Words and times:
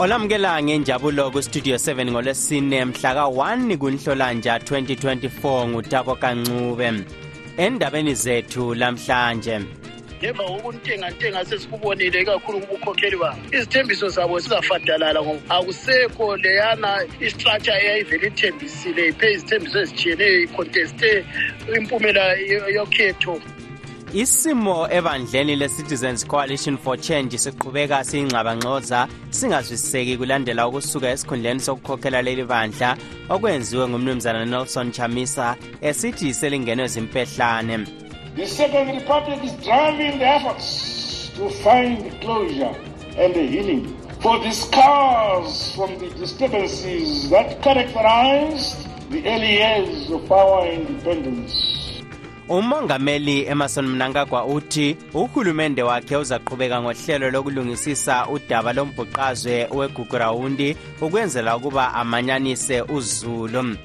olamukela 0.00 0.62
ngenjabulo 0.62 1.30
kustudio 1.30 1.76
7 1.76 2.10
ngolwesine 2.10 2.84
mhla 2.84 3.14
ka-1 3.14 3.76
kunhlolanja 3.76 4.56
2024 4.58 5.68
ngutabo 5.68 6.14
kancube. 6.14 7.04
Endabeni 7.56 8.14
zethu 8.14 8.74
lamhlanje. 8.74 9.60
Ngemva 10.20 10.44
kokuntengantenga 10.44 11.44
sesikubonile 11.44 12.20
ikakhulu 12.20 12.60
kubukhokheli 12.60 13.16
babo 13.16 13.40
izithembiso 13.52 14.08
zabo 14.08 14.40
zizafadalala 14.40 15.22
ngoba 15.22 15.54
akusekho 15.56 16.36
leyana 16.36 16.90
istructure 17.20 17.76
eyayivele 17.76 18.26
ithembisile 18.26 19.08
iphe 19.08 19.32
izithembiso 19.32 19.80
ezitshiyeneyo 19.80 20.40
iconteste 20.42 21.24
impumela 21.76 22.24
yokhetho. 22.76 23.40
Isimo 24.14 24.88
ebandleni 24.90 25.56
le-citizens 25.56 26.24
coalition 26.26 26.76
for 26.76 26.96
change 26.96 27.38
siqhubeka 27.38 28.04
siyingxabangxoza 28.04 29.08
singazwisiseki 29.30 30.16
kulandela 30.16 30.68
ukusuka 30.68 31.10
esikhundleni 31.10 31.60
sokukhokhela 31.60 32.22
leli 32.22 32.44
bandla 32.44 32.96
okwenziwe 33.28 33.88
ngumnumzana 33.88 34.44
nelson 34.44 34.92
chamisa 34.92 35.56
esithi 35.80 36.34
selingenwe 36.34 36.86
zimpehlane 36.88 37.86
The 38.36 38.46
Second 38.46 38.88
Republic 38.98 39.44
is 39.44 39.52
driving 39.64 40.18
the 40.18 40.26
efforts 40.26 41.30
to 41.36 41.48
find 41.62 41.98
closure 42.20 42.74
and 43.18 43.34
healing 43.34 43.96
for 44.20 44.38
the 44.40 44.50
scars 44.50 45.72
from 45.74 45.90
the 45.98 46.10
disturbances 46.18 47.30
that 47.30 47.62
characterized 47.62 48.88
the 49.10 49.22
early 49.26 49.54
years 49.54 50.10
of 50.10 50.30
our 50.32 50.66
independence. 50.66 51.69
Umongameli 52.50 53.46
emerson 53.46 53.86
mnangagwa 53.86 54.44
uthi 54.44 54.96
uhulumende 55.14 55.82
wakhe 55.82 56.16
uzaqhubeka 56.16 56.82
ngohlelo 56.82 57.30
lokulungisisa 57.30 58.26
udaba 58.28 58.72
lombhuqazwe 58.72 59.68
wegugurawundi 59.70 60.76
ukwenzela 61.00 61.56
ukuba 61.56 61.94
amanyanise 61.94 62.82
uzulu. 62.82 63.76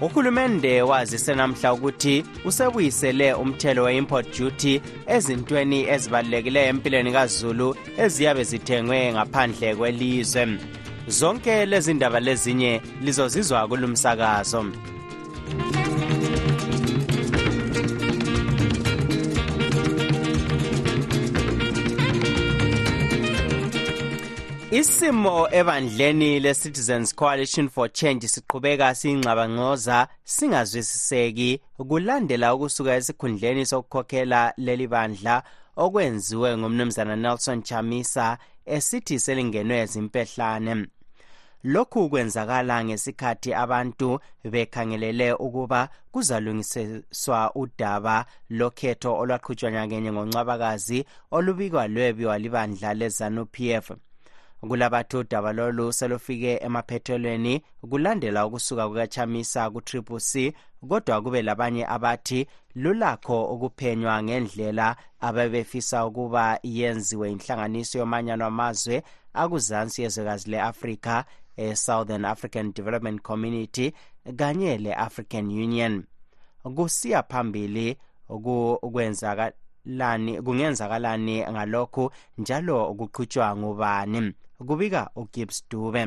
Uhulumende 0.00 0.82
wazise 0.82 1.34
namhla 1.34 1.74
ukuthi 1.74 2.24
usebuyisele 2.44 3.34
umthelo 3.34 3.84
we-import 3.84 4.38
duty 4.38 4.80
ezintweni 5.06 5.88
ezibalulekileyo 5.88 6.68
empilweni 6.68 7.12
kazulu 7.12 7.76
eziyabe 7.98 8.44
zithengwe 8.44 9.12
ngaphandle 9.12 9.74
kwelizwe. 9.76 10.58
Zonke 11.08 11.66
lezi 11.66 11.94
ndaba 11.94 12.20
lezinye 12.20 12.80
lizozizwa 13.00 13.68
kulumsakazo. 13.68 14.64
Isimo 24.72 25.48
ebandleni 25.52 26.40
le-citizens 26.40 27.14
coalition 27.14 27.68
for 27.68 27.92
change 27.92 28.28
siqhubeka 28.28 28.94
siyingxabangxoza 28.94 30.08
singazwisiseki 30.24 31.60
kulandela 31.88 32.54
ukusuka 32.54 32.96
esikhundleni 32.96 33.66
sokukhokhela 33.66 34.54
leli 34.56 34.86
bandla 34.86 35.42
okwenziwe 35.76 36.58
ngumnumzana 36.58 37.16
nelson 37.16 37.62
chamisa 37.62 38.38
esithi 38.66 39.20
selingenwe 39.20 39.86
zimpehlane. 39.86 40.74
Lokhu 41.64 42.08
kwenzakala 42.10 42.84
ngesikhathi 42.84 43.54
abantu 43.54 44.20
bekhangelele 44.52 45.32
ukuba 45.32 45.88
kuzalungisiswa 46.12 47.40
udaba 47.54 48.24
lokhetho 48.50 49.10
olwaqhutshwa 49.20 49.70
nyakenye 49.70 50.12
ngoncwabakazi 50.12 51.04
olubikwa 51.30 51.88
lwebiwa 51.88 52.38
libandla 52.38 52.94
lezanu 52.94 53.46
p 54.62 54.64
f 54.64 54.68
kulabathi 54.68 55.16
udaba 55.16 55.52
lolu 55.52 55.92
selufike 55.92 56.58
emaphethelweni 56.62 57.62
kulandela 57.90 58.46
ukusuka 58.46 58.88
kukachamisa 58.88 59.70
ku-triple 59.70 60.20
c 60.20 60.54
kodwa 60.88 61.22
kube 61.22 61.42
labanye 61.42 61.86
abathi 61.86 62.46
lulakho 62.74 63.44
ukuphenywa 63.44 64.22
ngendlela 64.22 64.96
abebefisa 65.20 66.06
ukuba 66.06 66.58
yenziwe 66.62 67.30
inhlanganiso 67.32 67.98
yomanyano 67.98 68.46
amazwe 68.46 69.02
akuzansi 69.34 70.02
yezwekazi 70.02 70.50
le-afrika 70.50 71.24
e-southern 71.56 72.24
african 72.24 72.72
development 72.72 73.22
community 73.22 73.92
kanye 74.36 74.78
le-african 74.78 75.46
union. 75.46 76.04
Kusiya 76.76 77.22
phambili 77.22 77.96
kungenzakalani 80.44 81.44
ngalokhu 81.50 82.10
njalo 82.38 82.94
kuqhutshwa 82.94 83.56
ngubani? 83.56 84.32
Kubika 84.62 85.10
ugibbs 85.16 85.64
dube 85.70 86.06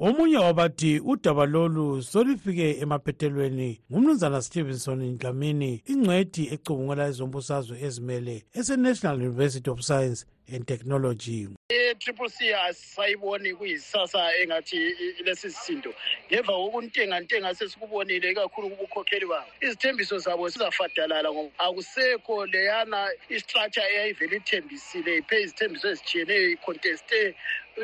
omunye 0.00 0.36
wabathi 0.36 1.00
udaba 1.00 1.46
lolu 1.46 2.02
solufike 2.02 2.78
emaphethelweni 2.80 3.80
ngumnumzana 3.92 4.42
stevenson 4.42 5.18
dlamini 5.18 5.82
ingcwethi 5.86 6.42
ecubungula 6.54 7.08
ezombusazwe 7.08 7.76
ezimele 7.86 8.44
ese-national 8.58 9.16
university 9.16 9.70
of 9.70 9.80
science 9.80 10.24
and 10.48 10.66
technology. 10.66 11.48
I-triple 11.70 12.28
c 12.28 12.52
asisayiboni 12.54 13.54
kuyisasa 13.54 14.36
engathi 14.42 14.78
lesi 15.24 15.50
sisindo. 15.50 15.94
Ngemva 16.30 16.52
kokuntengantenga 16.52 17.54
sesikubonile 17.54 18.30
ikakhulu 18.30 18.70
kubukhokheli 18.70 19.26
babo. 19.26 19.46
Izithembiso 19.60 20.18
zabo 20.18 20.48
zizafadalala 20.48 21.32
ngoba 21.32 21.50
akusekho 21.58 22.46
leyana 22.46 23.08
istructure 23.28 23.84
eyayivele 23.86 24.36
ithembisile 24.36 25.16
iphe 25.18 25.42
izithembiso 25.42 25.88
ezitshiyeneyo 25.90 26.50
iconteste 26.50 27.34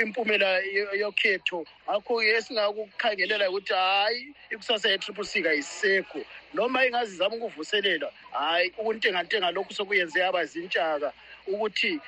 impumela 0.03 0.59
yokhetho. 0.99 1.65
Ngakho-ke 1.91 2.29
esingakukhangelela 2.37 3.51
ukuthi 3.51 3.73
hhayi 3.75 4.35
ikusasa 4.51 4.89
ye-triple 4.91 5.25
c 5.25 5.43
kayisekho. 5.43 6.21
Noma 6.55 6.87
ingazizama 6.87 7.37
ukuvuselela 7.37 8.11
hhayi 8.33 8.73
ukuntengantenga 8.79 9.51
lokhu 9.51 9.75
sokuyenze 9.75 10.21
yaba 10.21 10.45
zintshaka 10.47 11.13
ukuthi 11.47 12.01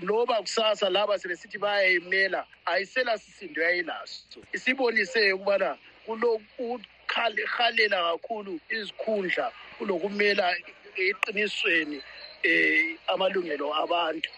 loba 0.00 0.42
kusasa 0.42 0.90
laba 0.90 1.18
sebesithi 1.18 1.58
bayayimela 1.58 2.46
ayisela 2.66 3.18
sisindo 3.18 3.62
yayilaso 3.62 4.40
isibonise 4.52 5.32
ukubana 5.32 5.78
kulokuhalela 6.06 7.98
kakhulu 8.12 8.60
izikhundla 8.70 9.52
kulokumela 9.78 10.56
eqinisweni 10.96 12.02
eh 12.44 12.96
amalungelo 13.08 13.74
abantu. 13.74 14.28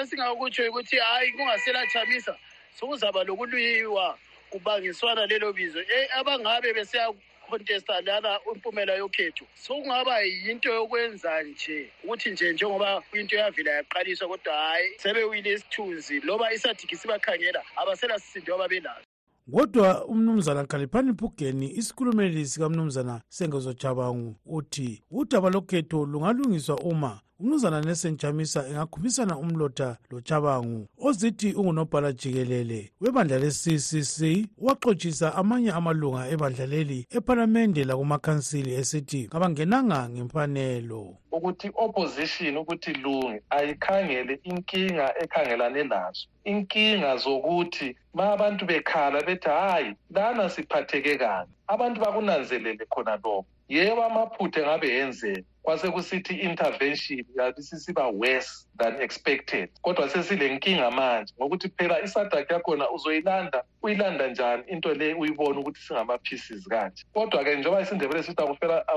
Esingakutsho 0.00 0.62
ukuthi 0.70 0.96
hayi 0.98 1.32
kungasela 1.32 1.86
chamisa 1.86 2.36
sokuzaba 2.80 3.24
lokulwiwa 3.24 4.18
kubangiswana 4.50 5.26
lelo 5.26 5.52
bizo. 5.52 5.80
Abangabe 6.18 6.72
besiya 6.74 7.12
contesta 7.50 8.00
lana 8.00 8.38
impumela 8.54 8.94
yokhetho. 8.94 9.44
Sokungaba 9.54 10.20
yinto 10.20 10.68
yokwenza 10.74 11.42
nje 11.42 11.90
ukuthi 12.04 12.30
nje 12.30 12.52
njengoba 12.52 13.02
into 13.12 13.36
yavela 13.36 13.70
yaqaliswa 13.70 14.28
kodwa 14.28 14.54
hhayi 14.54 14.88
sebewile 14.98 15.52
isithunzi 15.52 16.20
loba 16.20 16.52
isadiki 16.52 16.96
sibakhangela 16.96 17.62
abasela 17.76 18.18
sisindo 18.18 18.54
ababelazo. 18.54 19.06
Kodwa 19.52 20.04
umnumzana 20.06 20.64
khaliphani 20.64 21.12
phugeni 21.14 21.66
isikhulumeli 21.70 22.46
sikamnumzana 22.46 23.20
sengezojabangu 23.28 24.36
uthi 24.46 25.02
udaba 25.10 25.50
lokhetho 25.50 26.06
lungalungiswa 26.06 26.76
uma 26.76 27.20
umnumzana 27.40 27.80
nelson 27.80 28.16
chamisa 28.16 28.68
engakhumisana 28.68 29.38
umlotha 29.38 29.96
lochabangu 30.10 30.88
ozithi 30.98 31.52
ungunobhala 31.52 32.12
jikelele 32.12 32.92
webandla 33.00 33.38
le-ccc 33.38 34.46
waxotshisa 34.58 35.34
amanye 35.34 35.70
amalunga 35.70 36.28
ebandla 36.28 36.66
leli 36.66 37.06
ephalamende 37.16 37.84
lakumakhansili 37.84 38.74
esithi 38.80 39.28
kabangenanga 39.32 40.08
ngemfanelo. 40.08 41.16
Ukuthi 41.32 41.70
opposition 41.74 42.56
ukuthi 42.56 42.92
lunge 42.92 43.42
ayikhangele 43.50 44.40
inkinga 44.44 45.06
ekhangelane 45.22 45.84
nazo. 45.84 46.26
Inkinga 46.44 47.16
zokuthi 47.16 47.96
ma 48.14 48.32
abantu 48.32 48.66
bekhala 48.66 49.22
bethi 49.22 49.48
hhayi 49.48 49.94
lana 50.10 50.50
siphatheke 50.50 51.16
kabi 51.16 51.52
abantu 51.68 52.00
bakunanzelele 52.00 52.84
khona 52.92 53.16
lokho. 53.16 53.46
Yebo 53.68 54.04
amaphutha 54.04 54.60
engabe 54.60 54.88
yenzeka 54.88 55.49
kwasekusithi 55.62 56.34
intervention 56.34 57.24
yabisisiba 57.36 58.08
worse 58.08 58.66
than 58.78 59.00
expected. 59.00 59.68
Kodwa 59.82 60.08
sesilenkinga 60.08 60.90
manje 60.90 61.34
ngokuthi 61.40 61.68
phela 61.68 62.02
isadak 62.02 62.50
yakhona 62.50 62.90
uzoyilanda 62.90 63.62
uyilanda 63.82 64.28
njani 64.28 64.64
into 64.68 64.94
le 64.94 65.14
uyibone 65.14 65.58
ukuthi 65.58 65.80
singama-pieces 65.80 66.68
kanje? 66.68 67.04
Kodwa-ke 67.14 67.56
njengoba 67.56 67.82
isindebele 67.82 68.22
sithi 68.22 68.42
akufela 68.42 68.88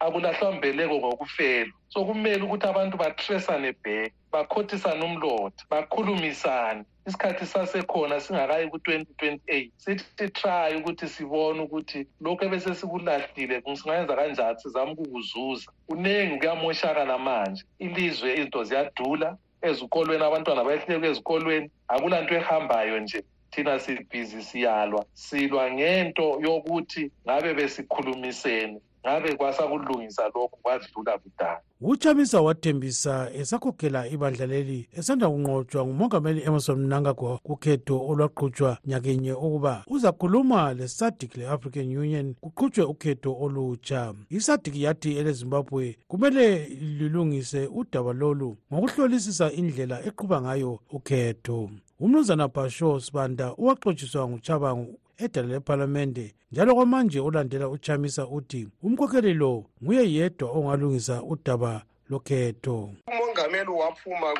akulahlwa 0.00 0.52
mbeleko 0.52 0.94
ngokufela. 0.94 1.72
So 1.88 2.04
kumele 2.04 2.42
ukuthi 2.42 2.66
abantu 2.66 2.96
batresane 2.96 3.74
back 3.84 4.12
bakhothisane 4.32 5.04
umlotha 5.04 5.64
bakhulumisane. 5.70 6.84
Isikhathi 7.06 7.46
sasekhona 7.46 8.20
singakayi 8.20 8.70
ku-twenty 8.70 9.12
twenty-eight. 9.18 9.72
Sithi 9.76 10.28
try 10.28 10.76
ukuthi 10.76 11.08
sibone 11.08 11.60
ukuthi 11.60 12.06
lokhu 12.20 12.44
ebesesikulahlile 12.44 13.62
singayenza 13.74 14.16
kanjani 14.16 14.60
sizame 14.60 14.92
ukukuzuza 14.92 15.72
kuningi 15.86 16.38
kuyamoshakala 16.38 17.18
manje. 17.18 17.64
Ilizwe 17.78 18.34
izinto 18.34 18.64
ziyadula 18.64 19.36
ezikolweni 19.62 20.24
abantwana 20.24 20.64
bayehluleka 20.64 21.06
ezikolweni. 21.06 21.70
Akula 21.88 22.20
nto 22.22 22.34
ehambayo 22.34 23.00
nje. 23.00 23.24
Thina 23.50 23.78
sibhizi 23.78 24.42
siyalwa. 24.42 25.04
Silwa 25.14 25.70
ngento 25.70 26.38
yokuthi 26.42 27.10
ngabe 27.26 27.54
besikhulumisene 27.54 28.80
ngabe 29.06 29.36
kwasakulungisa 29.36 30.24
lokhu 30.34 30.56
kwadlula 30.62 31.18
kudala. 31.18 31.60
Uchamisa 31.80 32.40
wathembisa 32.40 33.30
esakhokhela 33.34 34.08
ibandla 34.08 34.46
leli 34.46 34.88
esanda 34.92 35.28
kunqotshwa 35.28 35.86
ngumongameli 35.86 36.42
emerson 36.42 36.78
mnangagwa 36.78 37.38
kukhetho 37.38 38.06
olwaqhutshwa 38.08 38.78
nyakenye 38.86 39.32
ukuba 39.32 39.84
uzakhuluma 39.86 40.74
lesadic 40.74 41.36
le-african 41.36 41.96
union 41.96 42.34
kuqhutshwe 42.40 42.84
ukhetho 42.84 43.36
olutsha. 43.40 44.14
Isadic 44.30 44.76
yathi 44.76 45.16
elezimbabwe 45.16 45.96
kumele 46.08 46.58
lilungise 46.98 47.66
udaba 47.66 48.12
lolu 48.12 48.56
ngokuhlolisisa 48.72 49.52
indlela 49.52 50.04
eqhuba 50.04 50.40
ngayo 50.40 50.80
ukhetho. 50.90 51.70
Umnumzana 52.00 52.48
basho 52.48 53.00
sibanda 53.00 53.54
uwaxotshiswa 53.54 54.28
nguchabangu 54.28 54.98
edala 55.24 55.48
lephalamende 55.48 56.34
njalo 56.52 56.74
kwamanje 56.74 57.20
olandela 57.20 57.68
uchamisa 57.68 58.26
uthi 58.26 58.68
umkhokheli 58.82 59.34
lo 59.34 59.64
nguye 59.82 60.12
yedwa 60.14 60.50
ongalungisa 60.50 61.22
udaba 61.22 61.82
lokhetho. 62.10 62.90
Umongameli 63.06 63.70
waphuma 63.70 64.34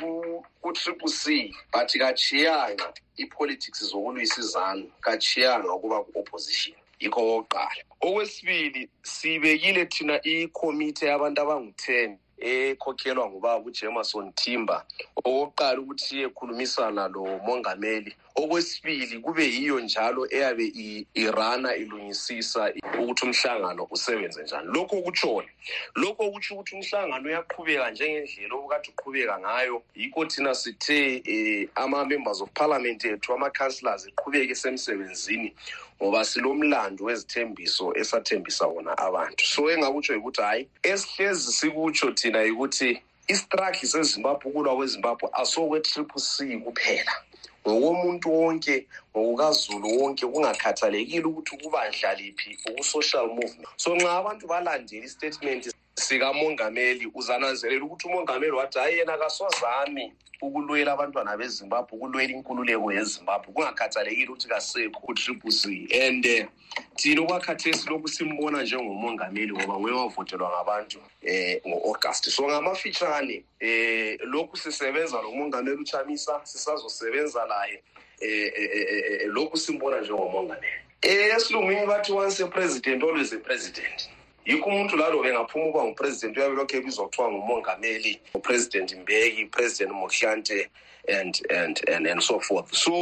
ku-triple 0.63 1.09
c 1.09 1.55
but 1.73 1.91
kachiyanga 1.99 2.93
i-politics 3.17 3.85
zokulwisa 3.85 4.41
izanu 4.41 4.91
kachiyanga 5.01 5.73
ukuba 5.75 6.03
ku-opposition. 6.05 6.77
Yikho 7.01 7.21
kokuqala 7.21 7.83
okwesibili 8.01 8.89
sibekile 9.03 9.87
thina 9.87 10.23
ikhomithe 10.23 11.07
yabantu 11.07 11.43
abangu-ten 11.43 12.19
ekhokhelwa 12.41 13.29
ngubaba 13.29 13.65
uJemerson 13.65 14.33
Timber 14.33 14.85
okokuqala 15.17 15.81
ukuthi 15.81 16.17
iyekhulumisana 16.17 17.09
lo 17.09 17.23
mongameli 17.47 18.13
okwesibili 18.35 19.19
kube 19.19 19.45
yiyo 19.45 19.81
njalo 19.81 20.27
eyabe 20.31 20.73
irana 21.15 21.75
ilungisisa 21.75 22.73
ukuthi 22.99 23.25
umhlangano 23.25 23.87
usebenze 23.91 24.43
njani. 24.43 24.69
Lokho 24.75 25.03
kutshone 25.03 25.49
lokho 25.95 26.31
kutsho 26.31 26.55
ukuthi 26.55 26.75
umhlangano 26.75 27.29
uyaqhubeka 27.29 27.91
njengendlela 27.91 28.55
okukade 28.55 28.89
uqhubeka 28.93 29.39
ngayo. 29.39 29.83
Yikho 29.95 30.25
thina 30.27 30.55
sithe 30.55 31.23
um 31.29 31.85
ama-members 31.85 32.41
of 32.41 32.51
parliament 32.55 33.05
ethu 33.05 33.35
ama-councillors 33.35 34.07
eqhubeke 34.07 34.53
esemsebenzini 34.53 35.55
ngoba 36.03 36.25
silomlando 36.25 37.05
wezithembiso 37.05 37.93
esathembisa 38.01 38.67
wona 38.67 38.93
abantu. 38.99 39.45
So 39.45 39.71
engakutsho 39.71 40.15
yikuthi 40.15 40.43
hhayi 40.43 40.69
esihlezi 40.83 41.53
sikutsho 41.53 42.11
thina 42.13 42.43
yikuthi 42.43 43.03
istruggle 43.29 43.89
sezimbabwe 43.93 44.51
ukulwa 44.51 44.77
kwezimbabwe 44.77 45.29
asokwe-triple 45.33 46.21
c 46.21 46.57
kuphela 46.65 47.13
ngokomuntu 47.67 48.27
wonke 48.33 48.87
ngokukazulu 49.17 49.89
wonke 49.99 50.27
kungakhathalekile 50.27 51.25
ukuthi 51.25 51.51
ukubandla 51.57 52.15
liphi 52.15 52.59
uku-social 52.69 53.27
movement. 53.27 53.69
So 53.77 53.95
nxa 53.97 54.19
abantu 54.19 54.47
balandela 54.47 55.05
istatement 55.05 55.80
sikamongameli 55.95 57.11
uzananzelela 57.15 57.85
ukuthi 57.85 58.09
umongameli 58.09 58.53
wathi 58.53 58.79
hayi 58.79 58.99
yena 58.99 59.19
kaswazami 59.19 60.13
ukulwela 60.43 60.93
abantwana 60.93 61.37
bezimbabwe 61.37 61.93
ukulwela 61.99 62.33
inkululeko 62.33 62.93
yezimbabwe. 62.93 63.53
Kungakhathalekile 63.55 64.29
ukuthi 64.29 64.49
kasekho 64.49 65.01
ku-triple 65.01 65.51
c 65.51 65.89
and 65.93 66.27
uh, 66.27 66.47
thina 66.97 67.21
okwakhathesi 67.23 67.89
lokhu 67.89 68.09
simbona 68.09 68.63
njengomongameli 68.63 69.53
ngoba 69.53 69.79
nguye 69.79 69.95
wavotelwa 69.95 70.51
ngabantu 70.51 70.99
um 70.99 71.71
ngo-august. 71.71 72.31
So 72.31 72.49
ngamafitshane 72.49 73.45
um 73.63 74.31
lokhu 74.33 74.57
sisebenza 74.57 75.23
nomongameli 75.23 75.77
uchamisa 75.77 76.41
sisazosebenza 76.45 77.47
laye 77.47 77.83
um 78.23 79.35
lokhu 79.35 79.57
simbona 79.57 80.01
njengomongameli. 80.01 80.81
Esilungwini 81.03 81.87
bathi 81.87 82.13
once 82.13 82.41
a 82.41 82.47
president 82.47 83.03
always 83.03 83.33
a 83.33 83.39
president 83.39 84.09
yikho 84.51 84.69
umuntu 84.69 84.97
lalo 84.97 85.23
bengaphuma 85.23 85.65
ukuba 85.65 85.85
ngupresident 85.85 86.37
uyabe 86.37 86.55
lokhu 86.55 86.77
ebizwa 86.77 87.05
kuthiwa 87.07 87.33
ngumongameli 87.33 88.21
upresident 88.35 88.89
mbeki 89.03 89.47
president 89.47 89.93
mohlante 89.93 90.69
and 91.09 91.35
and 91.51 91.81
and 91.89 92.07
and 92.07 92.21
so 92.21 92.41
forth. 92.41 92.75
So 92.75 92.93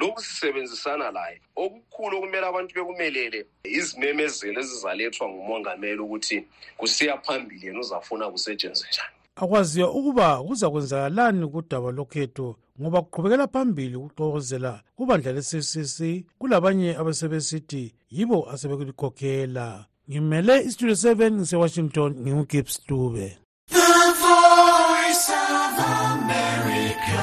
lokhu 0.00 0.20
sisebenzisana 0.20 1.10
laye 1.10 1.40
okukhulu 1.56 2.18
okumele 2.18 2.46
abantu 2.46 2.74
bekumelele 2.74 3.46
izimemezelo 3.64 4.60
ezizalethwa 4.60 5.28
ngumongameli 5.28 6.00
ukuthi 6.00 6.44
kusiya 6.76 7.18
phambili 7.18 7.66
yena 7.66 7.80
uzafuna 7.80 8.30
kusetshenzwe 8.30 8.88
njani 8.88 9.16
akwaziyo 9.36 9.92
ukuba 9.92 10.42
kuza 10.42 10.70
kwenzakalani 10.70 11.46
kudaba 11.48 11.90
lokhetho 11.90 12.56
ngoba 12.80 13.02
kuqhubekela 13.02 13.46
phambili 13.48 13.96
ukuxokozela 13.96 14.82
kubandla 14.96 15.32
le-ccc 15.32 15.98
kulabanye 16.38 16.96
abasebesithi 16.96 17.94
yibo 18.10 18.50
asebelikhokhela 18.50 19.86
ngimele 20.10 20.62
istudio 20.62 20.94
7 20.94 21.30
ngisewashington 21.30 22.14
ngingugibbs 22.20 22.80
dube. 22.88 23.38
The 23.68 24.14
voice 24.22 25.32
of 25.32 25.78
America, 26.12 27.22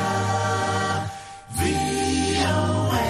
VOA. 1.49 3.03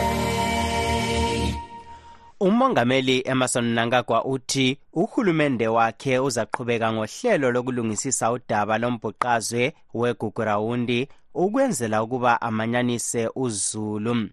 umongameli 2.40 3.22
emerson 3.26 3.66
mnangagwa 3.66 4.26
uthi 4.26 4.78
uhulumende 4.94 5.68
wakhe 5.68 6.20
uzaqhubeka 6.20 6.94
ngohlelo 6.94 7.52
lokulungisisa 7.52 8.32
udaba 8.32 8.78
lombhuqazwe 8.78 9.74
wegugurawundi 9.94 11.08
ukwenzela 11.34 12.04
ukuba 12.04 12.42
amanyanise 12.42 13.30
uzulu. 13.36 14.30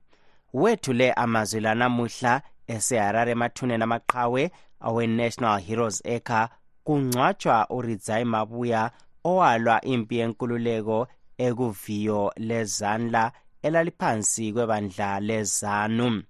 Wethule 0.54 1.12
amazwi 1.12 1.60
lanamuhla 1.60 2.42
eseharare 2.66 3.32
emathuneni 3.32 3.82
amaqhawe 3.82 4.50
awe-national 4.80 5.60
heroes 5.60 6.02
acre 6.06 6.48
kungcwatshwa 6.84 7.66
uridzai 7.70 8.24
mabuya 8.24 8.90
owalwa 9.24 9.80
impi 9.80 10.16
yenkululeko 10.18 11.06
ekuviyo 11.38 12.32
lezanla 12.36 13.32
elaliphansi 13.62 14.52
kwebandla 14.52 15.20
lezanu. 15.20 16.22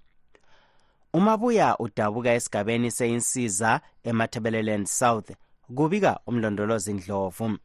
Umabuya 1.13 1.79
udabuka 1.79 2.33
esigabeni 2.33 2.91
seyinsiza 2.91 3.81
emathebeleland 4.05 4.87
south 4.87 5.31
kubika 5.77 6.21
umlondolozi 6.27 6.93
ndlovu. 6.93 7.59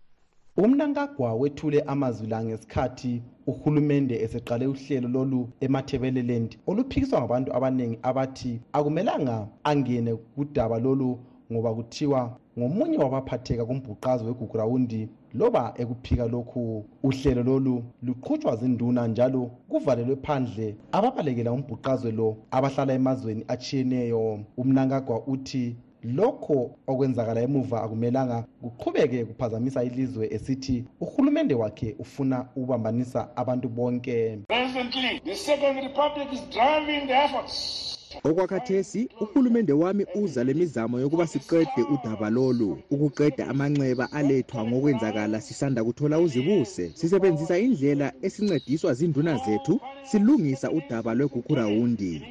Umnankagwa 0.57 1.33
wethule 1.33 1.81
amazwi 1.81 2.27
la 2.27 2.43
ngesikhathi 2.43 3.21
uhulumende 3.47 4.15
eseqale 4.25 4.67
uhlelo 4.67 5.07
lolu 5.15 5.49
emathebeleland 5.65 6.57
oluphikiswa 6.67 7.19
ngabantu 7.19 7.49
abaningi 7.57 7.99
abathi 8.09 8.51
akumelanga 8.77 9.47
angene 9.69 10.15
kudaba 10.15 10.79
lolu 10.79 11.19
ngoba 11.51 11.73
kuthiwa 11.77 12.21
ngomunye 12.57 12.97
wabaphatheka 12.97 13.65
kumbhuqazo 13.65 14.25
wegugurawundi 14.25 15.09
loba 15.33 15.73
ekuphika 15.81 16.25
lokhu 16.27 16.85
uhlelo 17.03 17.43
lolu 17.43 17.83
luqhutshwa 18.05 18.55
zinduna 18.55 19.07
njalo 19.07 19.51
kuvalelwe 19.69 20.15
phandle 20.15 20.67
ababalekela 20.91 21.51
umbhuqazwe 21.51 22.11
lo 22.11 22.37
abahlala 22.51 22.93
emazweni 22.93 23.43
atshiyeneyo. 23.47 24.39
Umnankagwa 24.57 25.27
uthi 25.27 25.75
lokho 26.05 26.71
okwenzakala 26.87 27.41
emuva 27.41 27.83
akumelanga 27.83 28.45
kuqhubeke 28.61 29.25
kuphazamisa 29.25 29.83
ilizwe 29.83 30.33
esithi 30.35 30.85
uhulumende 31.01 31.55
wakhe 31.55 31.95
ufuna 31.99 32.47
ukubambanisa 32.55 33.29
abantu 33.35 33.69
bonke. 33.69 34.39
Presently, 34.47 35.21
the 35.25 35.35
Second 35.35 35.75
Republic 35.77 36.27
is 36.33 36.41
driving 36.51 37.07
the 37.07 37.15
efforts. 37.25 37.95
Okwakhathesi 38.23 39.09
uhulumende 39.21 39.73
wami 39.73 40.05
uza 40.15 40.43
lemizamo 40.43 40.99
yokuba 40.99 41.27
siqede 41.27 41.81
udaba 41.93 42.29
lolu. 42.29 42.77
Ukuqeda 42.91 43.47
amanxeba 43.47 44.11
alethwa 44.11 44.65
ngokwenzakala 44.65 45.41
sisanda 45.41 45.83
kuthola 45.83 46.19
uzibuse. 46.19 46.91
Sisebenzisa 46.93 47.57
indlela 47.57 48.13
esincediswa 48.21 48.93
zinduna 48.93 49.37
zethu 49.37 49.79
silungisa 50.03 50.71
udaba 50.71 51.13
lwegugurawundi 51.13 52.21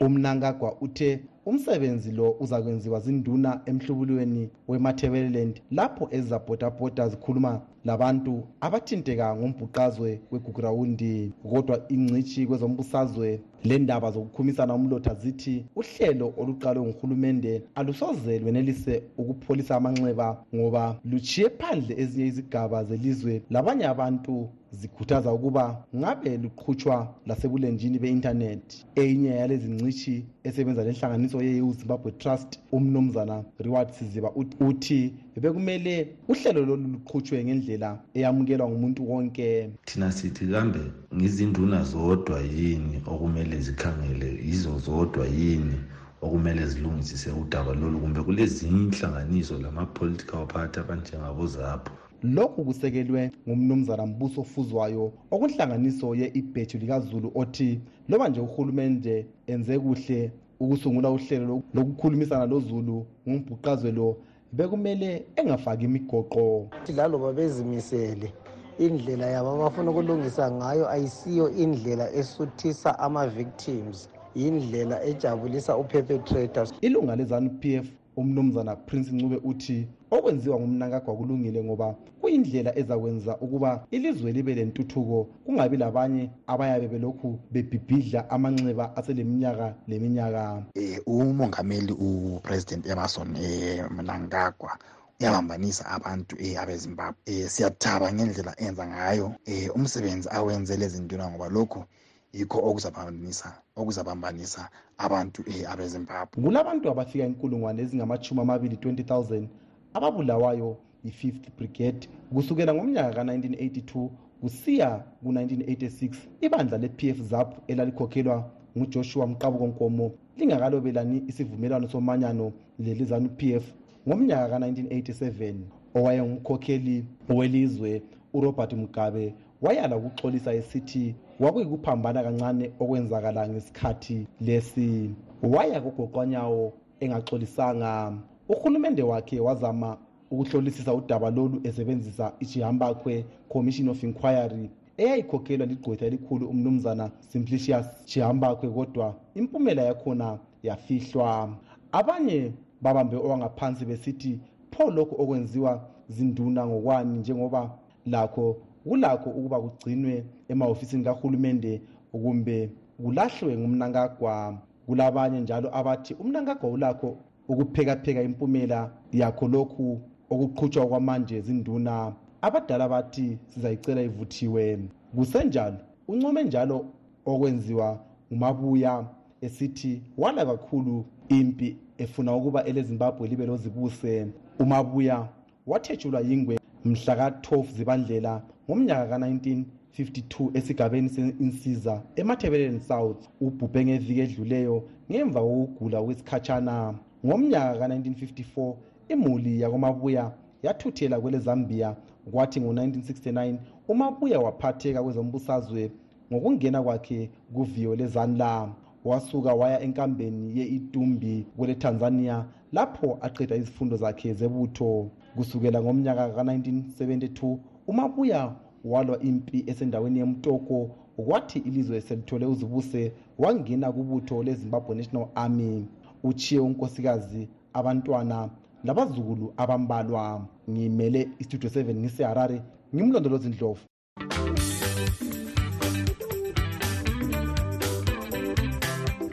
umnangagwa 0.00 0.76
uthe 0.80 1.20
umsebenzi 1.46 2.12
lo 2.12 2.36
uza 2.40 2.62
kwenziwa 2.62 3.00
zinduna 3.00 3.60
emhlubulweni 3.66 4.50
wemathebeleland 4.68 5.62
lapho 5.70 6.08
ezizabhodabhoda 6.10 7.08
zikhuluma 7.08 7.60
labantu 7.88 8.34
abathinteka 8.66 9.26
ngombhuqazwe 9.36 10.10
wegugurawundi 10.32 11.12
kodwa 11.50 11.76
ingcitshi 11.94 12.46
kwezombusazwe 12.48 13.28
lendaba 13.68 14.08
zokukhumisana 14.14 14.72
umlotha 14.78 15.14
zithi 15.22 15.54
uhlelo 15.80 16.26
oluqalwe 16.40 16.82
nguhulumende 16.86 17.52
alusoze 17.78 18.32
lwenelise 18.42 18.94
ukupholisa 19.20 19.72
amanxeba 19.76 20.28
ngoba 20.54 20.84
luchiye 21.10 21.48
phandle 21.58 21.92
ezinye 22.02 22.26
izigaba 22.30 22.78
zelizwe. 22.88 23.34
Labanye 23.54 23.84
abantu 23.94 24.34
zikhuthaza 24.72 25.32
ukuba 25.32 25.64
ngabe 25.96 26.30
luqhutshwa 26.42 26.96
lasebulenjini 27.26 27.98
be-intanethi 28.02 28.76
eyinye 29.00 29.30
yalezi 29.40 29.68
ngcitshi 29.74 30.14
esebenza 30.48 30.84
lenhlanganiso 30.86 31.38
ye-eu 31.46 31.72
zimbabwe 31.78 32.10
trust 32.20 32.50
umnumzana 32.76 33.36
reward 33.64 33.88
siziba 33.96 34.30
uthi 34.68 35.00
bekumele 35.42 35.94
uhlelo 36.28 36.60
lolu 36.68 36.86
luqhutshwe 36.94 37.44
ngendlela 37.44 37.77
eyamukelwa 38.14 38.68
ngumuntu 38.68 39.10
wonke. 39.10 39.70
Thina 39.84 40.12
sithi 40.12 40.46
kambe 40.46 40.80
ngizinduna 41.14 41.82
zodwa 41.84 42.40
yini 42.40 43.02
okumele 43.06 43.56
zikhangele 43.60 44.28
yizo 44.46 44.78
zodwa 44.78 45.26
yini 45.26 45.78
okumele 46.22 46.66
zilungisise 46.66 47.30
udaba 47.30 47.74
lolu 47.74 47.98
kumbe 48.00 48.20
kulezinye 48.22 48.82
inhlanganiso 48.82 49.58
lama-political 49.58 50.46
party 50.46 50.80
abanjengabozapho? 50.80 51.92
Lokhu 52.22 52.64
kusekelwe 52.64 53.30
ngumnumzana 53.48 54.06
mbuso 54.06 54.40
ofuzwayo 54.40 55.12
okunhlanganiso 55.30 56.14
ye-ibheju 56.20 56.78
likazulu 56.78 57.28
othi 57.34 57.80
loba 58.08 58.28
nje 58.28 58.40
uhulumende 58.40 59.26
enze 59.46 59.78
kuhle 59.78 60.32
ukusungula 60.60 61.10
uhlelo 61.10 61.62
lokukhulumisana 61.74 62.46
lozulu 62.46 63.06
ngumbhuqazwe 63.28 63.92
lo 63.92 64.16
bekumele 64.52 65.26
engafaki 65.36 65.84
imigoqo. 65.84 66.68
Laloba 66.96 67.32
bezimisele 67.32 68.32
indlela 68.78 69.26
yabo 69.26 69.50
abafuna 69.50 69.90
ukulungisa 69.90 70.50
ngayo 70.50 70.88
ayisiyo 70.90 71.50
indlela 71.50 72.12
esuthisa 72.12 72.98
ama-victims 72.98 74.08
yindlela 74.34 75.04
ejabulisa 75.04 75.76
uperpetrators 75.76 76.72
ilunga 76.80 77.16
lezanu 77.16 77.50
p 77.60 77.74
f 77.76 77.86
umnumzana 78.16 78.76
prince 78.76 79.12
ncube 79.12 79.40
uthi 79.44 79.88
okwenziwa 80.10 80.56
ngumnankagwa 80.60 81.16
kulungile 81.16 81.64
ngoba 81.64 81.94
kuyindlela 82.20 82.78
ezakwenza 82.78 83.36
ukuba 83.44 83.86
ilizwe 83.90 84.32
libe 84.32 84.54
lentuthuko 84.54 85.24
kungabi 85.44 85.76
labanye 85.76 86.30
abayabe 86.46 86.88
belokhu 86.88 87.38
bebhibhidla 87.52 88.30
amanxeba 88.30 88.96
aseleminyaka 88.96 89.74
leminyaka. 89.88 90.64
Um 91.06 91.30
umongameli 91.30 91.92
upresident 91.92 92.86
emerson 92.86 93.28
um 93.36 93.96
mnangagwa 93.96 94.78
uyabambanisa 95.20 95.86
abantu 95.86 96.36
um 96.36 96.56
abezimbabwe. 96.62 97.20
Um 97.28 97.48
siyathaba 97.48 98.12
ngendlela 98.12 98.54
enza 98.60 98.86
ngayo. 98.86 99.26
Um 99.46 99.70
umsebenzi 99.76 100.28
awenze 100.32 100.76
lezintuna 100.76 101.30
ngoba 101.30 101.48
lokhu 101.48 101.84
yikho 102.32 102.58
okuzabambanisa 102.68 103.48
okuzabambanisa 103.76 104.68
abantu 104.98 105.42
um 105.42 105.64
abezimbabwe. 105.72 106.42
Kulabantu 106.42 106.90
abafika 106.90 107.24
inkulungwane 107.26 107.82
ezingamachumi 107.82 108.40
amabili 108.40 108.76
20 108.76 109.02
000 109.04 109.48
ababulawayo 109.94 110.76
yi-5th 111.04 111.46
brigade 111.56 112.08
kusukela 112.34 112.74
ngomnyaka 112.74 113.12
ka-1982 113.14 114.08
kusiya 114.40 115.04
ku-1986 115.22 116.10
ibandla 116.40 116.78
le-p 116.78 117.08
f 117.08 117.18
zap 117.22 117.70
elalikhokhelwa 117.70 118.50
ngujoshua 118.76 119.26
mqabuko 119.26 119.66
nkomo 119.66 120.12
lingakalobelani 120.36 121.22
isivumelwano 121.28 121.88
somanyano 121.88 122.52
lelizanu 122.78 123.28
p 123.28 123.54
f 123.54 123.64
ngomnyaka 124.08 124.48
ka-1987 124.48 125.54
owayengumkhokheli 125.94 127.04
welizwe 127.28 128.02
urobert 128.32 128.72
mugabe 128.72 129.34
wayala 129.62 129.96
ukuxolisa 129.96 130.54
esithi 130.54 131.14
kwakuyikuphambana 131.38 132.22
kancane 132.22 132.72
okwenzakala 132.80 133.48
ngesikhathi 133.48 134.26
lesi. 134.40 135.10
Waya 135.42 135.80
kugoqwanyawo 135.80 136.72
engaxolisanga 137.00 138.12
uhulumende 138.48 139.02
wakhe 139.02 139.40
wazama 139.40 139.96
ukuhlolisisa 140.30 140.94
udaba 140.94 141.30
lolu 141.30 141.60
esebenzisa 141.64 142.32
ichihambakwe 142.40 143.24
commission 143.48 143.88
of 143.88 144.02
inquiry 144.02 144.70
eyayikhokhelwa 144.96 145.66
ligqwetha 145.66 146.06
elikhulu 146.06 146.48
umnumzana 146.48 147.10
simplicius 147.28 147.86
chihambakwe 148.04 148.68
kodwa 148.70 149.14
impumela 149.34 149.82
yakhona 149.82 150.38
yafihlwa. 150.62 151.56
Abanye 151.92 152.52
babambe 152.82 153.16
owangaphansi 153.16 153.84
besithi 153.84 154.40
pho 154.70 154.90
lokhu 154.90 155.22
okwenziwa 155.22 155.88
zinduna 156.08 156.66
ngokwani 156.66 157.18
njengoba 157.18 157.70
lakho 158.06 158.56
kulakho 158.84 159.30
ukuba 159.30 159.60
kugcinwe 159.60 160.24
emahhofisini 160.48 161.04
kahulumende 161.04 161.82
kumbe 162.12 162.70
kulahlwe 163.02 163.56
ngumnankagwa 163.56 164.58
kulabanye 164.86 165.40
njalo 165.40 165.68
abathi 165.78 166.14
umnankagwa 166.14 166.70
ulakho 166.70 167.16
ukuphekapheka 167.48 168.22
impumela 168.22 168.90
yakho 169.12 169.48
lokhu 169.48 170.00
okuqhutshwa 170.30 170.86
kwamanje 170.86 171.40
zinduna. 171.40 172.12
Abadala 172.42 172.88
bathi 172.88 173.38
sizayicela 173.48 174.02
ivuthiwe. 174.02 174.78
Kusenjalo? 175.14 175.76
Uncome 176.08 176.44
njalo 176.44 176.86
okwenziwa 177.26 178.00
ngumabuya 178.32 179.06
esithi 179.40 180.02
wala 180.16 180.46
kakhulu 180.46 181.04
impi 181.28 181.76
efuna 181.98 182.36
ukuba 182.36 182.64
elezimbabwe 182.64 183.28
libe 183.28 183.46
lozibuse. 183.46 184.26
Umabuya 184.58 185.28
wathetshulwa 185.66 186.20
yingwe 186.20 186.58
mhla 186.84 187.16
ka-12 187.16 187.66
zibandlela 187.76 188.42
ngomnyaka 188.70 189.08
ka-1952 189.08 190.56
esigabeni 190.58 191.08
se-insiza 191.08 192.02
emathebeleni 192.16 192.80
south 192.80 193.28
ubhubhe 193.40 193.84
ngeviki 193.84 194.20
edluleyo 194.20 194.76
ngemva 195.10 195.40
kokugula 195.40 196.02
kwesikhatshana. 196.02 196.94
Ngomnyaka 197.26 197.78
ka-1954 197.78 198.74
imuli 199.08 199.60
yakomabuya 199.60 200.32
yathuthela 200.62 201.20
kwelezambiya 201.20 201.96
kwathi 202.32 202.60
ngo-1969 202.60 203.56
umabuya 203.88 204.40
waphatheka 204.40 205.02
kwezombusazwe 205.02 205.90
ngokungena 206.32 206.82
kwakhe 206.82 207.30
kuviyo 207.54 207.96
lezanla 207.96 208.68
wasuka 209.04 209.54
waya 209.54 209.80
enkambeni 209.80 210.58
ye-itumbi 210.58 211.46
kwele-tanzania 211.56 212.44
lapho 212.72 213.18
aqeda 213.20 213.56
izifundo 213.56 213.96
zakhe 213.96 214.34
zebutho. 214.34 215.10
Kusukela 215.36 215.82
ngomnyaka 215.82 216.28
ka-1972 216.28 217.58
umabuya 217.86 218.52
walwa 218.84 219.20
impi 219.20 219.64
esendaweni 219.66 220.18
yemtoko. 220.18 220.90
Kwathi 221.16 221.58
ilizwe 221.58 222.00
selithole 222.00 222.46
uzibuse 222.46 223.12
wangena 223.38 223.92
kubutho 223.92 224.42
lezimbabwe 224.42 224.96
national 224.96 225.28
army 225.34 225.86
uchiye 226.22 226.60
unkosikazi 226.60 227.48
abantwana 227.72 228.50
labazukulu 228.84 229.52
abambalwa. 229.56 230.46
Ngimele 230.70 231.28
istudio 231.38 231.70
7 231.70 231.94
ngiseharare 231.94 232.62
ngimlondolozi 232.94 233.48
ndlovu 233.48 233.80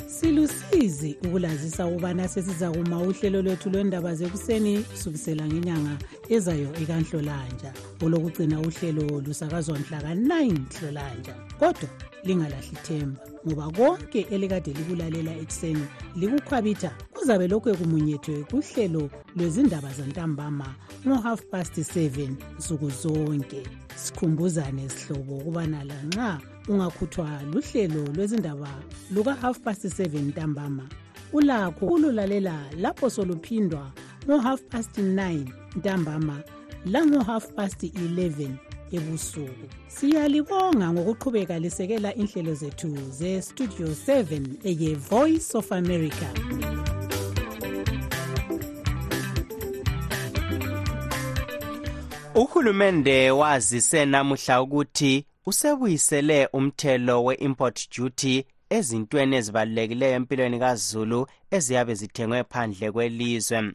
silusizi 0.07 1.17
ukulazisa 1.25 1.87
ukubana 1.87 2.27
sesiza 2.27 2.71
kuma 2.71 2.97
uhlelo 2.99 3.41
lwethu 3.41 3.69
lwendaba 3.69 4.15
zekuseni 4.15 4.79
kusukisela 4.79 5.47
ngenyanga 5.47 5.97
ezayo 6.29 6.69
ekanhlolanja 6.81 7.71
olokugcina 8.03 8.59
uhlelo 8.59 9.21
lusakazwa 9.25 9.79
mhla 9.79 10.01
ka-9 10.01 10.33
hlolanja 10.79 11.33
kodwa 11.59 11.89
lingalahli 12.25 12.77
themba 12.83 13.19
ngoba 13.47 13.71
konke 13.77 14.21
elikade 14.33 14.73
likulalela 14.73 15.31
ekuseni 15.43 15.85
likukhwabitha 16.19 16.91
kuzabe 17.13 17.47
lokhu 17.47 17.69
ekumunyethwe 17.69 18.43
kuhlelo 18.49 19.03
lwezindaba 19.35 19.89
zantambama 19.97 20.69
ngo-half 21.05 21.41
past 21.51 21.77
7 21.77 22.29
nsuku 22.57 22.89
zonke. 22.89 23.61
Sikhumbuzane 23.95 24.89
sihlobo 24.89 25.37
ukubana 25.37 25.83
lanxa 25.83 26.41
ungakhuthwa 26.67 27.29
luhlelo 27.51 28.03
lwezindaba 28.15 28.71
luka-half 29.13 29.59
past 29.59 29.85
7 29.85 30.21
ntambama 30.29 30.89
ulakho 31.33 31.85
ululalela 31.85 32.57
lapho 32.77 33.09
soluphindwa 33.09 33.91
ngo-half 34.25 34.61
past 34.71 34.97
9 34.97 35.45
ntambama 35.75 36.43
lango-half 36.85 37.53
past 37.53 37.83
11 37.83 38.64
ebusuku. 38.95 39.65
Siyalibonga 39.87 40.93
ngokuqhubeka 40.93 41.59
lisekela 41.59 42.15
inhlelo 42.15 42.53
zethu 42.53 42.89
ze-studio 43.11 43.87
7 43.87 44.41
eye-voice 44.63 45.57
of 45.57 45.71
america. 45.71 46.27
Uhulumende 52.35 53.31
wazise 53.31 54.05
namuhla 54.05 54.61
ukuthi 54.61 55.25
usebuyisele 55.45 56.47
umthelo 56.53 57.23
we-import 57.23 57.97
duty 57.97 58.45
ezintweni 58.69 59.35
ezibalulekileyo 59.35 60.15
empilweni 60.15 60.59
kazulu 60.59 61.27
eziyabe 61.51 61.93
zithengwe 61.95 62.43
phandle 62.43 62.91
kwelizwe. 62.91 63.71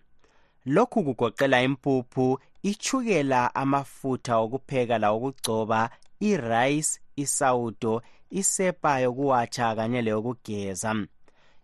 Lokhu 0.67 1.05
kugoqela 1.05 1.63
impuphu 1.63 2.39
ichukela 2.63 3.55
amafutha 3.55 4.37
okupheka 4.37 4.99
lawokugcoba 4.99 5.91
irayisi 6.21 7.01
isawudo 7.17 8.03
isepa 8.31 8.99
yokuwatsha 8.99 9.77
kanye 9.77 10.03
leyokugeza. 10.03 10.91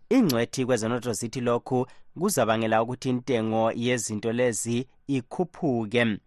Ingcwethi 0.09 0.65
kwezenotho 0.65 1.13
zithi 1.13 1.41
lokhu 1.41 1.87
kuzabangela 2.19 2.83
ukuthi 2.83 3.09
intengo 3.09 3.71
yezinto 3.71 4.31
lezi 4.33 4.87
ikhuphuke. 5.07 6.17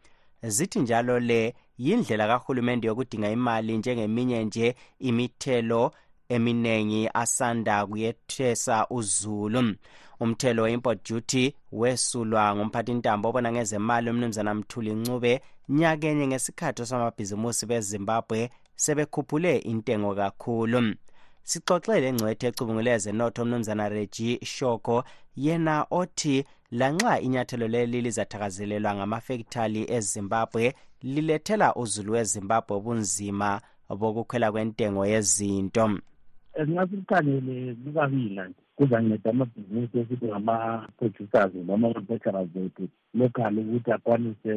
Zithi 0.42 0.78
njalo 0.80 1.20
le 1.20 1.54
yindlela 1.78 2.26
kahulumende 2.26 2.86
yokudinga 2.86 3.30
imali 3.30 3.78
njengeminye 3.78 4.44
nje 4.44 4.74
imithelo 4.98 5.92
eminengi 6.28 7.08
asanda 7.14 7.86
kuyethesa 7.86 8.86
uzulu 8.90 9.74
umthelo 10.20 10.62
we-import 10.62 11.10
duty 11.10 11.54
wesulwa 11.72 12.56
ngumphathintambo 12.56 13.28
obona 13.28 13.52
ngezemali 13.52 14.10
umnumzana 14.10 14.54
mthuli 14.54 14.94
ncube. 14.94 15.40
Nyakenye 15.68 16.26
ngesikhathi 16.26 16.86
samabhizimusi 16.86 17.66
bezimbabwe 17.66 18.50
sebekhuphule 18.76 19.58
intengo 19.58 20.14
kakhulu. 20.14 20.94
Sixoxe 21.42 22.00
lengcwethe 22.00 22.46
ecubungule 22.46 22.90
ezenotho 22.90 23.42
umnumzana 23.42 23.88
regi 23.88 24.38
shoko 24.44 25.04
yena 25.36 25.86
othi 25.90 26.44
lanxa 26.70 27.20
inyathelo 27.20 27.68
leli 27.68 28.00
lizathakazelelwa 28.00 28.94
ngamafekithali 28.94 29.82
ezimbabwe 29.96 30.74
lilethela 31.02 31.74
uzulu 31.74 32.12
wezimbabwe 32.12 32.76
ubunzima 32.76 33.60
bokukhwela 34.00 34.52
kwentengo 34.52 35.06
yezinto. 35.06 35.98
Singasikukhangele 36.54 37.74
kukabila 37.74 38.48
nje. 38.48 38.69
kuzanceda 38.80 39.30
amabhizinisi 39.30 39.98
okuthi 40.00 40.26
ngama-producers 40.26 41.52
noma-manufacturers 41.54 42.56
ethu 42.64 42.84
local 43.14 43.54
ukuthi 43.58 43.90
akwanise 43.92 44.50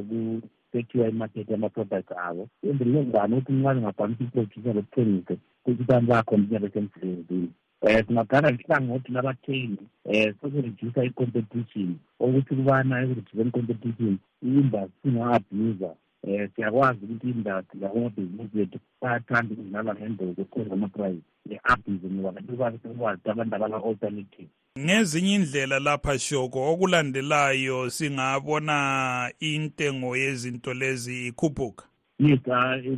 sekhiwa 0.71 1.09
imakhethi 1.09 1.51
yama-product 1.51 2.09
abo. 2.27 2.43
Enzelele 2.63 3.05
ngani 3.05 3.33
ukuthi 3.35 3.51
umncane 3.51 3.79
ungakwanisa 3.79 4.23
ukuprodusa 4.23 4.73
lokuthengise 4.73 5.35
kwisitani 5.63 6.07
sakho 6.07 6.37
mnyebe 6.37 6.69
semsebenzini 6.69 7.49
eh, 7.81 7.95
um 7.99 8.07
singabhana 8.07 8.51
ngehlangothi 8.51 9.11
labathengi 9.11 9.85
eh, 10.05 10.27
um 10.27 10.33
sokuredusa 10.41 11.03
i-competition 11.03 11.89
okuthi 12.19 12.55
kubana 12.55 13.01
ekureduseni 13.03 13.51
competition 13.51 14.17
i-industry 14.45 15.09
inga-abuser 15.09 15.95
um 16.23 16.47
siyakwazi 16.55 17.05
ukuthi 17.05 17.29
industry 17.29 17.79
lakumabhizinisi 17.79 18.57
bethu 18.57 18.79
bayathanda 19.01 19.53
ukudlala 19.53 19.93
ngendlela 19.93 20.33
zokukhweza 20.33 20.73
ama-price 20.73 21.21
le-abuse 21.49 22.07
ngoba 22.07 22.31
bantu 22.31 22.57
babe 22.57 22.77
sekwazi 22.83 23.29
abantu 23.29 23.55
abala-alternative. 23.55 24.49
Ngezinye 24.79 25.35
indlela 25.35 25.79
lapha 25.79 26.19
shoko 26.19 26.71
okulandelayo 26.71 27.89
singabona 27.89 29.31
intengo 29.39 30.17
yezinto 30.17 30.73
lezi 30.73 31.27
ikhuphuka? 31.27 31.85
Yes 32.19 32.39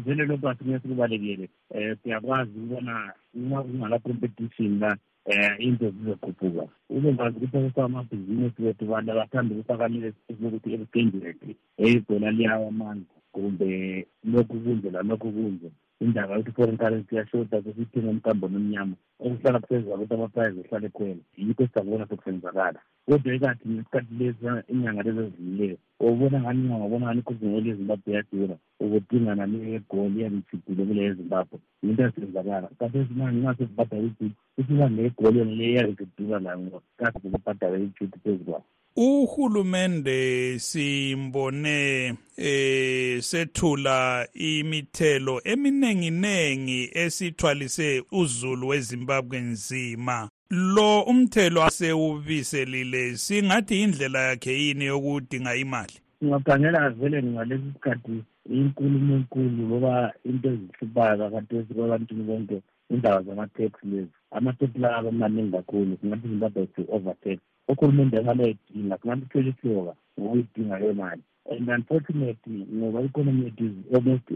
vele 0.06 0.26
lokhu 0.26 0.50
asingeke 0.50 0.80
sikubalekele 0.80 1.50
um 1.70 1.96
siyakwazi 2.04 2.52
ukubona 2.60 3.14
nxa 3.36 3.62
kungala-competition 3.64 4.80
la 4.80 4.98
um 5.26 5.56
into 5.60 5.90
zizokhuphuka 5.90 6.64
ubekwazi 6.90 7.38
ukuthi 7.38 7.58
okusamabhizinisi 7.58 8.64
wethu 8.64 8.86
bantu 8.86 9.12
abathanda 9.12 9.56
ukufakanile 9.56 10.14
ukuthi 10.30 10.68
ebudengereti 10.76 11.52
eyibhola 11.84 12.32
liyawa 12.32 12.68
amandla 12.68 13.16
kumbe 13.34 13.70
lokhu 14.32 14.56
kunje 14.64 14.90
lalokhu 14.96 15.32
kunje 15.36 15.70
indaba 16.04 16.36
yokuthi 16.36 16.52
i-foreign 16.52 16.78
currency 16.78 17.16
yashota 17.16 17.62
kusithinga 17.62 18.10
umkambo 18.10 18.48
nomnyama. 18.48 18.96
Okuhlala 19.20 19.60
kusenza 19.60 19.96
ukuthi 19.96 20.14
amaprayizi 20.14 20.60
ehlale 20.62 20.90
khwela 20.96 21.24
yikho 21.38 21.64
esizakubona 21.64 22.08
sokusenzakala 22.10 22.80
kodwa 23.08 23.36
ikathi 23.36 23.70
ngesikhathi 23.70 24.14
lezi 24.20 24.46
inyanga 24.74 25.06
lezi 25.06 25.20
ezidlulileyo 25.22 25.78
ubona 26.00 26.38
ngani 26.42 26.60
inyanga? 26.62 26.86
Ubona 26.88 27.06
ngani 27.06 27.20
ikhuzingeli 27.22 27.70
yezimbabwe 27.70 28.10
iyadura 28.12 28.56
ubudinga 28.84 29.32
naleyo 29.36 29.68
yegoli 29.74 30.18
iyangithidile 30.20 30.84
kule 30.88 31.02
yezimbabwe? 31.08 31.58
Yinto 31.84 32.04
esenzakala 32.08 32.68
kanti 32.78 32.98
ezinangingasezibhadawe 33.02 34.06
ijuti 34.10 34.28
isibambe 34.60 35.00
egoli 35.08 35.40
yonaleyo 35.40 35.72
iyangidula 35.74 36.38
layo 36.46 36.60
ngoba 36.60 36.80
kazi 37.00 37.18
kubabhadawe 37.24 37.76
ijuti 37.84 38.18
phezu 38.24 38.44
kwayo 38.48 38.68
uhulumende 38.98 40.60
simbone 40.60 42.14
eh 42.38 43.22
sethula 43.22 44.28
imithelo 44.34 45.42
eminenginengi 45.44 46.90
esithwalise 46.94 48.04
uzulu 48.12 48.68
wezimbabwe 48.68 49.40
nzima. 49.40 50.30
Lo 50.50 51.02
umthelo 51.02 51.64
asewubiselile 51.64 53.18
singathi 53.18 53.82
indlela 53.82 54.20
yakhe 54.20 54.54
yini 54.62 54.86
yokudinga 54.86 55.56
imali? 55.56 55.94
Singakhangela 56.20 56.90
vele 56.90 57.24
ngalesi 57.24 57.64
sikhathi 57.74 58.24
inkulumo 58.50 59.16
enkulu 59.16 59.70
loba 59.70 60.14
into 60.26 60.50
ezihluphayo 60.50 61.18
kakathesi 61.18 61.74
kwabantwini 61.74 62.24
bonke 62.24 62.62
indaba 62.90 63.22
zama-tax 63.24 63.72
lezi. 63.84 64.12
Ama-tax 64.32 64.70
lawa 64.76 64.98
abamaningi 64.98 65.52
kakhulu 65.52 65.98
singathi 66.02 66.28
zimbabwe 66.28 66.68
si-overtax 66.76 67.40
uhulumende 67.68 68.18
akaleyidinga 68.18 68.98
singathi 68.98 69.26
thwele 69.26 69.54
ihloka 69.64 69.94
ngokuyidinga 70.20 70.80
leyo 70.80 70.94
mali 70.94 71.22
and 71.52 71.70
unfortunately 71.70 72.68
ngoba 72.74 73.02
i-economy 73.02 73.44
yethu 73.46 73.66
is 73.66 73.96
almost 73.96 74.28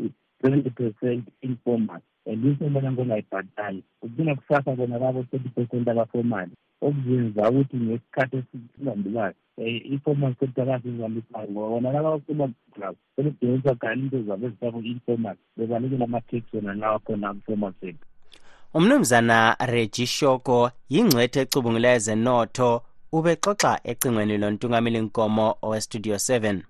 seventy 0.42 0.70
percent 0.70 1.28
informal 1.42 2.02
and 2.26 2.46
informal 2.46 2.92
ngongayibhatali 2.92 3.84
kugcina 4.00 4.36
kusasa 4.36 4.76
bona 4.76 4.98
labo 4.98 5.24
thirty 5.24 5.50
percent 5.50 5.88
abafomali. 5.88 6.52
Okuzenza 6.82 7.50
ukuthi 7.50 7.78
ngesikhathi 7.78 8.38
esihambelayo 8.38 9.34
um 9.58 9.66
i-formal 9.66 10.36
sector 10.40 10.66
kasizihambisanayo 10.66 11.52
ngoba 11.52 11.70
bona 11.70 11.92
laba 11.92 12.10
abaformal 12.10 12.52
club 12.74 12.96
sebedingiswa 13.16 13.76
kani 13.76 14.02
into 14.02 14.24
zabo 14.24 14.48
ezifako 14.48 14.80
informal 14.80 15.36
bebalekela 15.58 16.06
ama-tax 16.06 16.44
wona 16.54 16.74
lawa 16.74 17.00
khona 17.00 17.34
ku-formal 17.34 17.74
sector. 17.82 18.08
Umnumzana 18.74 19.56
regi 19.60 20.08
shoko 20.08 20.72
yingcwethe 20.90 21.42
ecubungileyo 21.42 21.96
ezenotho 21.96 22.82
ubexoxa 23.12 23.80
ecingweni 23.84 24.38
lontungameli 24.38 25.00
nkomo 25.02 25.56
owestudio 25.62 26.16
7 26.16 26.62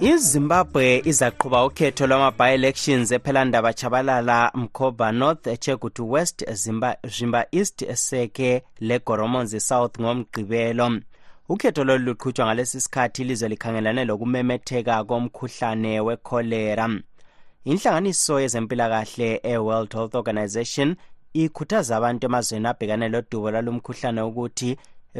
izimbabwe 0.00 1.02
izaqhuba 1.04 1.64
ukhetho 1.64 2.06
lwama-bi-elections 2.06 3.12
ephelandaba 3.12 3.72
chabalala 3.72 4.50
mkhoba 4.54 5.12
north 5.12 5.60
chegutu 5.60 6.12
west 6.12 6.52
zimba, 6.52 6.96
zimba 7.18 7.46
east 7.52 7.92
seke 7.94 8.62
legoromonzi 8.80 9.60
south 9.60 10.00
ngomgqibelo 10.00 11.00
ukhetho 11.48 11.84
lolu 11.84 12.04
luqhutshwa 12.04 12.46
ngalesi 12.46 12.80
sikhathi 12.80 13.22
ilizwe 13.22 13.48
likhangelane 13.48 14.04
lokumemetheka 14.04 15.04
komkhuhlane 15.04 16.00
wekholera 16.00 16.86
inhlanganiso 17.64 18.40
yezempilakahle 18.40 19.40
e-world 19.42 19.92
health 19.94 20.14
organization 20.14 20.96
ikhuthaza 21.32 21.96
abantu 21.96 22.26
emazweni 22.26 22.68
abhekane 22.68 23.08
lodubo 23.08 23.50
lwalumkhuhlane 23.50 24.22
ukuthi 24.22 24.76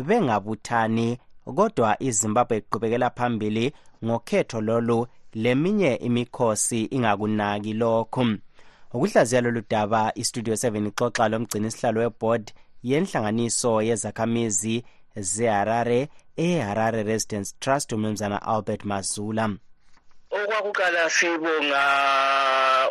bengabuthani 0.06 1.18
kodwa 1.56 2.02
izimbabwe 2.02 2.56
iqhubekela 2.56 3.10
phambili 3.10 3.72
ngokhetho 4.04 4.60
lolu 4.60 5.06
leminye 5.34 5.94
imikhosi 5.94 6.84
ingakunaki 6.84 7.72
lokhu 7.72 8.24
ukuhlaziya 8.94 9.40
lolu 9.40 9.62
daba 9.70 10.12
istudio 10.14 10.54
7 10.54 10.88
ixoxa 10.88 11.28
lomgcini 11.28 11.66
isihlalo 11.66 12.00
weboard 12.00 12.52
yenhlanganiso 12.82 13.82
yezakhamizi 13.82 14.84
zeharare 15.20 16.09
eharare 16.37 17.03
residence 17.03 17.55
trust 17.61 17.92
umnumzana 17.92 18.42
albert 18.42 18.85
mazula 18.85 19.57
okwakuqala 20.44 21.11
sibonga 21.11 21.83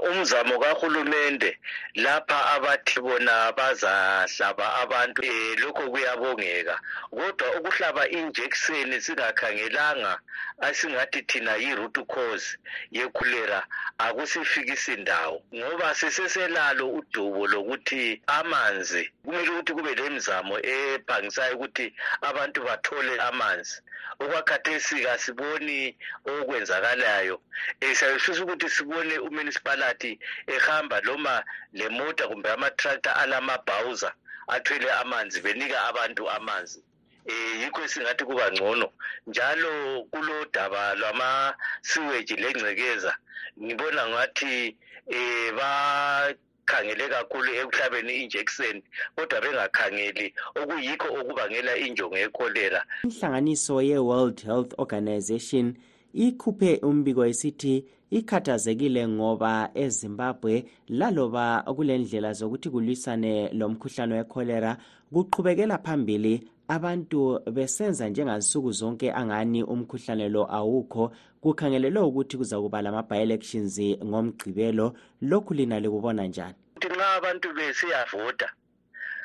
umzamo 0.09 0.55
kahulumende 0.63 1.51
lapha 1.95 2.39
abathi 2.55 2.99
bona 3.05 3.53
bazahlaba 3.57 4.65
abantu 4.81 5.21
um 5.21 5.55
lokho 5.61 5.83
kuyabongeka. 5.91 6.75
Kodwa 7.11 7.47
ukuhlaba 7.57 8.03
injekiseni 8.09 9.01
singakhangelanga 9.01 10.19
asingathi 10.61 11.21
thina 11.29 11.55
yi-root 11.55 11.97
cause 12.07 12.57
yekhulera 12.91 13.61
akusifikisi 13.97 14.95
ndawo. 14.95 15.43
Ngoba 15.55 15.95
siseselalo 15.95 16.89
udubo 16.89 17.47
lokuthi 17.47 18.21
amanzi 18.27 19.11
kumele 19.23 19.49
ukuthi 19.49 19.73
kube 19.73 19.95
lemizamo 19.95 20.57
ebhangisayo 20.59 21.55
ukuthi 21.55 21.93
abantu 22.21 22.59
bathole 22.63 23.13
amanzi. 23.29 23.77
Okwakhathesi 24.19 25.03
kasiboni 25.05 25.95
okwenzakalayo. 26.25 27.41
Um 27.81 27.95
siyayifisa 27.95 28.43
ukuthi 28.43 28.69
sibone 28.69 29.17
umunicipality 29.17 30.19
ehamba 30.47 31.01
noma 31.01 31.43
lemota 31.73 32.27
kumbe 32.27 32.49
amatractor 32.49 33.13
alamabhawuza 33.17 34.13
athwele 34.47 34.91
amanzi 34.91 35.41
benika 35.41 35.87
abantu 35.89 36.29
amanzi. 36.29 36.83
Eh 37.25 37.61
yikho 37.61 37.83
esingathi 37.83 38.25
kuba 38.25 38.51
ngcono. 38.51 38.89
Njalo 39.27 40.03
kulo 40.11 40.45
daba 40.53 40.95
lwama-sewage 40.95 42.35
lengcekeza 42.35 43.15
ngibona 43.61 44.07
ngathi 44.09 44.75
eh 45.07 45.51
bakhangele 45.57 47.07
kakhulu 47.07 47.49
ekuhlabeni 47.55 48.13
injekiseni 48.23 48.83
kodwa 49.15 49.41
bengakhangeli. 49.41 50.33
Okuyikho 50.59 51.07
okubangela 51.19 51.77
injongo 51.77 52.17
yekholera 52.17 52.83
inhlanganiso 53.03 53.81
ye-world 53.81 54.43
health 54.43 54.73
organization 54.77 55.75
ikhuphe 56.13 56.79
umbiko 56.83 57.25
esithi 57.25 57.85
ikhathazekile 58.09 59.07
ngoba 59.07 59.69
ezimbabwe 59.73 60.65
laloba 60.87 61.63
kulendlela 61.75 62.33
zokuthi 62.33 62.69
kulwisane 62.69 63.49
lomkhuhlane 63.53 64.13
wekholera 64.17 64.77
kuqhubekela 65.13 65.77
phambili 65.77 66.47
abantu 66.67 67.39
besenza 67.51 68.09
njengansuku 68.09 68.71
zonke 68.71 69.11
angani 69.11 69.63
umkhuhlane 69.63 70.29
lo 70.29 70.43
awukho. 70.57 71.11
Kukhangelelwe 71.41 72.01
ukuthi 72.03 72.37
kuza 72.37 72.61
kuba 72.61 72.81
lama-bi-elections 72.81 73.79
ngomgqibelo. 74.05 74.93
Lokhu 75.21 75.53
lina 75.53 75.79
likubona 75.79 76.27
njani? 76.27 76.55
Ukuthi 76.75 76.93
nxa 76.93 77.13
abantu 77.17 77.53
besiyavota 77.53 78.47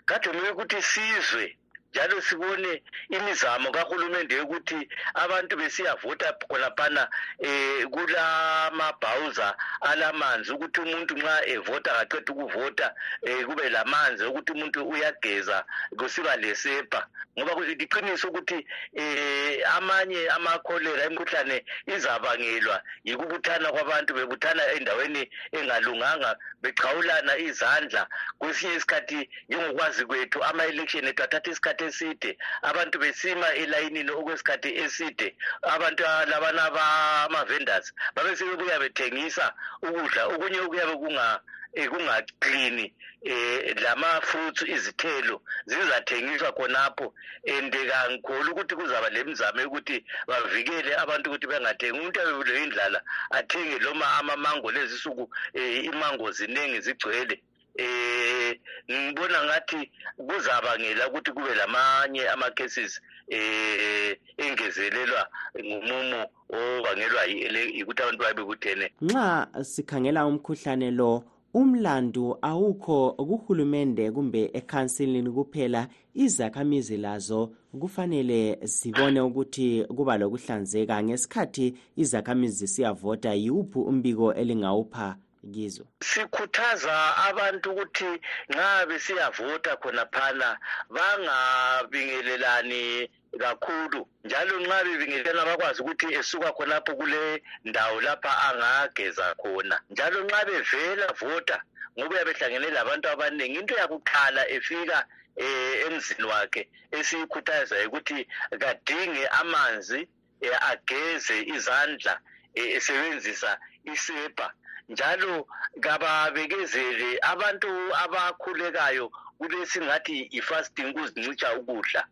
kade 0.06 0.28
kumele 0.28 0.50
ukuthi 0.50 0.82
sizwe 0.82 1.57
njalo 1.92 2.20
sibone 2.20 2.82
imizamo 3.16 3.70
kahulumende 3.70 4.34
yokuthi 4.40 4.78
abantu 5.14 5.56
besiyavota 5.60 6.32
khonaphana 6.48 7.08
eh 7.48 7.86
kulamabhawuza 7.94 9.56
alamanzi 9.80 10.52
ukuthi 10.52 10.80
umuntu 10.80 11.12
nxa 11.18 11.36
evota 11.54 11.90
ngaqeda 11.96 12.30
ukuvota 12.32 12.86
eh 13.22 13.44
kube 13.46 13.64
lamanzi 13.74 14.22
ukuthi 14.24 14.50
umuntu 14.52 14.78
uyageza 14.92 15.64
kusiba 15.98 16.36
lesepa 16.42 17.00
ngoba 17.38 17.62
liqiniso 17.66 18.28
ukuthi 18.28 18.66
eh 18.94 19.62
amanye 19.76 20.28
amakholera 20.36 21.06
imikhuhlane 21.06 21.64
izabangelwa. 21.86 22.82
Yikubuthana 23.04 23.68
kwabantu 23.72 24.14
bebuthana 24.14 24.62
endaweni 24.76 25.22
engalunganga 25.52 26.30
beqhawulana 26.62 27.32
izandla. 27.38 28.02
Kwesinye 28.38 28.74
isikhathi 28.76 29.28
njengokwazi 29.48 30.02
kwethu 30.06 30.38
ama-election 30.44 31.04
ethu 31.06 31.22
athatha 31.22 31.50
isikhathi 31.50 31.84
eside. 31.84 32.38
Abantu 32.62 32.98
besima 32.98 33.48
elayinini 33.62 34.10
okwesikhathi 34.10 34.70
eside. 34.84 35.36
Abantu 35.62 36.02
labana 36.02 36.70
bama-vendors 36.76 37.92
babe 38.14 38.36
sebebuya 38.36 38.78
bethengisa 38.82 39.54
ukudla. 39.82 40.26
Okunye 40.26 40.60
okuyabe 40.60 40.94
kunga 41.02 41.40
kungaklini 41.72 42.94
eh 43.22 43.76
lama-fruits 43.82 44.62
izithelo 44.62 45.42
zizathengiswa 45.66 46.52
khonapho. 46.52 47.12
And 47.46 47.72
kangikholwa 47.72 48.52
ukuthi 48.52 48.74
kuzaba 48.74 49.08
lemizamo 49.10 49.60
yokuthi 49.60 50.04
bavikele 50.26 50.96
abantu 50.96 51.30
ukuthi 51.30 51.46
bengathengi. 51.46 51.98
Umuntu 51.98 52.20
abebulewe 52.20 52.62
indlala 52.64 53.02
athenge 53.30 53.78
loma 53.78 54.06
amamango 54.18 54.70
lezi 54.70 54.98
suku 54.98 55.30
eh, 55.54 55.84
imango 55.84 56.30
ziningi 56.30 56.80
zigcwele. 56.80 57.42
Eh 57.76 58.58
ngibona 58.90 59.44
ngathi 59.44 59.90
kuzabangela 60.16 61.08
ukuthi 61.08 61.32
kube 61.32 61.54
lamanye 61.54 62.28
ama-cases 62.28 63.00
eh 63.28 64.16
engezelelwa 64.36 65.28
ngumumo 65.64 66.30
obangelwa 66.50 67.24
yikuthi 67.24 68.02
abantu 68.02 68.22
babe 68.24 68.42
buthene 68.42 68.86
nxa 69.02 69.48
sikhangela 69.62 70.26
umkhuhlane 70.26 70.90
lo 70.90 71.24
umlandu 71.54 72.36
awukho 72.42 73.12
kuhulumende 73.12 74.10
kumbe 74.10 74.50
ekhansilini 74.58 75.30
kuphela 75.30 75.88
izakhamizi 76.14 76.96
lazo 76.96 77.50
kufanele 77.80 78.58
zibone 78.62 79.20
ukuthi 79.20 79.84
kuba 79.96 80.18
lokuhlanzeka 80.18 81.02
ngesikhathi 81.02 81.74
izakhamizi 81.96 82.56
zisiyavota 82.56 83.34
yiwuphi 83.34 83.78
umbiko 83.78 84.34
elingawupha? 84.34 85.16
Kizo 85.54 85.84
sikhuthaza 86.00 86.94
abantu 87.28 87.70
ukuthi 87.72 88.10
nxa 88.50 88.86
besiyavota 88.88 89.76
khonaphana 89.76 90.58
bangabingelelani 90.94 93.10
kakhulu 93.40 94.00
njalo 94.24 94.54
nxa 94.60 94.84
bebingelelana 94.84 95.50
bakwazi 95.50 95.78
ukuthi 95.82 96.06
esuka 96.18 96.50
khonapho 96.56 96.92
kule 96.98 97.42
ndawo 97.64 98.00
lapha 98.00 98.32
angageza 98.48 99.34
khona. 99.40 99.76
Njalo 99.90 100.18
nxa 100.24 100.44
bevela 100.48 101.06
vota 101.20 101.58
ngoba 101.98 102.14
uyabe 102.14 102.30
ehlangene 102.30 102.70
labantu 102.70 103.06
abaningi 103.08 103.58
into 103.58 103.74
yakuqala 103.82 104.42
efika 104.56 104.98
eh 105.36 105.86
emzini 105.86 106.26
wakhe 106.32 106.62
esiyikhuthazayo 106.98 107.88
ukuthi 107.88 108.18
kadinge 108.62 109.24
amanzi 109.40 110.00
eh, 110.40 110.58
ageze 110.70 111.36
izandla 111.54 112.14
eh, 112.54 112.68
esebenzisa 112.76 113.50
isepa 113.92 114.46
njalo 114.88 115.46
kababekezele 115.84 117.18
abantu 117.32 117.70
abakhulekayo 118.04 119.06
kulesingathi 119.38 120.16
i-fasting 120.38 120.92
kuzincitsha 120.94 121.48
ukudla. 121.58 122.02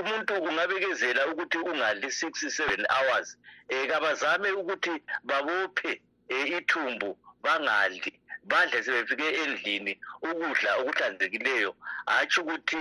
Umuntu 0.00 0.32
kungabekezela 0.42 1.26
ukuthi 1.30 1.58
ungadli 1.70 2.08
six 2.10 2.32
seven 2.56 2.82
hours 2.94 3.28
um 3.72 3.86
kabazame 3.90 4.50
ukuthi 4.60 4.94
babophe 5.28 5.92
um 6.30 6.46
ithumbu 6.58 7.18
bangadli 7.42 8.12
badle 8.50 8.82
sebefike 8.82 9.26
endlini 9.42 9.92
ukudla 10.22 10.70
okuhlanzekileyo 10.80 11.70
hatshi 12.06 12.40
ukuthi 12.40 12.76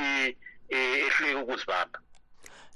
um 0.76 0.96
ehluleke 1.06 1.40
ukuzibamba. 1.44 2.00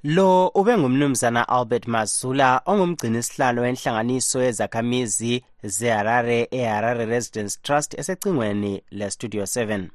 Lo 0.04 0.48
ube 0.48 0.78
ngumnumzana 0.78 1.50
albert 1.50 1.88
mazula 1.88 2.62
ongumgcini 2.66 3.24
sihlalo 3.24 3.62
wenhlanganiso 3.62 4.44
yezakhamizi 4.44 5.44
zeharare 5.64 6.48
eharare 6.52 7.06
residence 7.06 7.60
trust 7.64 8.00
esecingweni 8.00 8.84
lestudio 8.92 9.44
7 9.44 9.88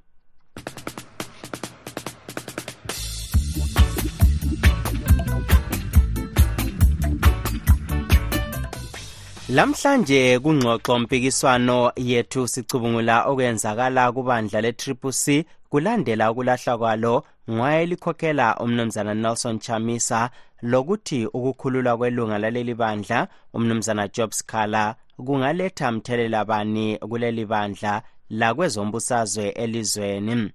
lamhlanje 9.49 10.39
kungxoxo 10.39 10.99
mpikiswano 10.99 11.93
yethu 11.97 12.49
sicubungula 12.49 13.25
okwenzakala 13.25 14.13
kubandla 14.13 14.61
le-triple 14.61 15.13
c 15.13 15.45
kulandela 15.71 16.31
ukulahlwa 16.31 16.79
kwalo 16.79 17.25
ngwayelikhokhela 17.51 18.57
umnumzana 18.57 19.15
nelson 19.15 19.59
chamisa 19.59 20.31
lokuthi 20.63 21.27
ukukhululwa 21.27 21.97
kwelunga 21.97 22.39
laleli 22.39 22.75
bandla 22.75 23.29
umnumzana 23.55 24.09
job 24.09 24.31
scala 24.33 24.95
kungaletha 25.17 25.93
mthelela 25.93 26.45
bani 26.45 26.99
kuleli 26.99 27.47
bandla 27.47 28.03
lakwezombusazwe 28.31 29.49
elizweni? 29.49 30.53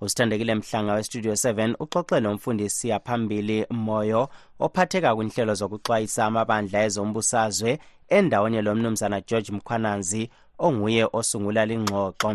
Usithandekile 0.00 0.54
mhlanga 0.54 0.92
westudio 0.92 1.32
7 1.32 1.74
uxoxe 1.78 2.20
nomfundisi 2.20 2.88
yaphambili 2.88 3.66
moyo 3.70 4.28
ophatheka 4.60 5.14
kwinhlelo 5.16 5.54
zokuxwayisa 5.54 6.24
amabandla 6.24 6.84
ezombusazwe 6.84 7.78
endaweni 8.08 8.62
lomnumzana 8.62 9.20
george 9.20 9.52
mkhwananzi 9.52 10.30
onguye 10.58 11.08
osungula 11.12 11.66
lingxoxo 11.66 12.30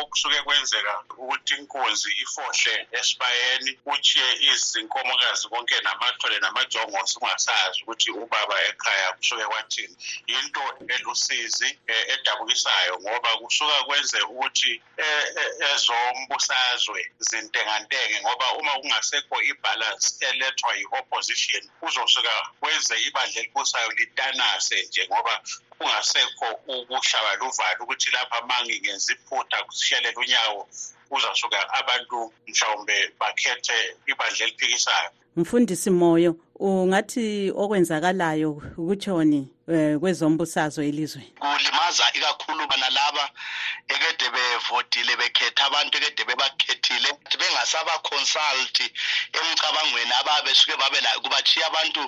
okusuke 0.00 0.42
kwenzeka 0.42 0.94
ukuthi 1.10 1.54
inkunzi 1.54 2.10
ifohle 2.22 2.74
esibayeni 2.98 3.70
utshiye 3.92 4.28
izinkomokazi 4.50 5.48
konke 5.48 5.80
namathole 5.80 6.38
namajongosi 6.38 7.18
ungasazi 7.18 7.78
ukuthi 7.82 8.10
ubaba 8.10 8.56
ekhaya 8.68 9.12
kusuke 9.16 9.44
kwathini. 9.44 9.94
Yinto 10.26 10.64
elusizi 10.94 11.68
edabukisayo 12.12 12.94
ngoba 13.02 13.30
kusuka 13.40 13.84
kwenzeka 13.86 14.26
ukuthi 14.26 14.72
ezombusazwe 15.72 17.00
zintengantenge 17.18 18.20
ngoba 18.20 18.46
uma 18.58 18.72
kungasekho 18.80 19.36
ibhalansi 19.50 20.24
elethwa 20.28 20.70
yi-opposition 20.78 21.62
kuzosuka 21.80 22.32
kwenze 22.60 22.94
ibandla 23.06 23.40
elibusayo 23.40 23.90
litanase 23.98 24.82
nje 24.82 25.02
ngoba 25.08 25.34
kungasekho 25.82 26.48
ukushaba 26.66 27.34
luvalo 27.40 27.84
ukuthi 27.84 28.10
lapha 28.14 28.38
ma 28.46 28.56
ngingenza 28.64 29.12
iphutha 29.12 29.64
kushelela 29.66 30.18
unyawo 30.20 30.68
kuzasuka 31.08 31.58
abantu 31.80 32.32
mhlawumbe 32.48 32.96
bakhethe 33.20 33.96
ibandla 34.06 34.44
eliphikisayo. 34.46 35.10
Mfundisi 35.36 35.90
moyo 35.90 36.36
ungathi 36.62 37.50
okwenzakalayo 37.56 38.52
kutshoni 38.76 39.48
um 39.68 39.98
kwezombusazwe 40.00 40.88
elizweni? 40.88 41.32
Kulimaza 41.38 42.04
ikakhulu 42.14 42.66
bana 42.66 42.90
laba 42.90 43.30
ekede 43.88 44.30
bevotile 44.30 45.16
bekhetha 45.16 45.66
abantu 45.66 45.98
ekede 45.98 46.24
bebakhethile 46.24 47.10
bengasabaconsulti 47.38 48.86
emcabangweni 49.38 50.12
ababesuke 50.20 50.76
babe 50.76 51.00
layo 51.00 51.20
kubachiya 51.20 51.66
abantu 51.66 52.02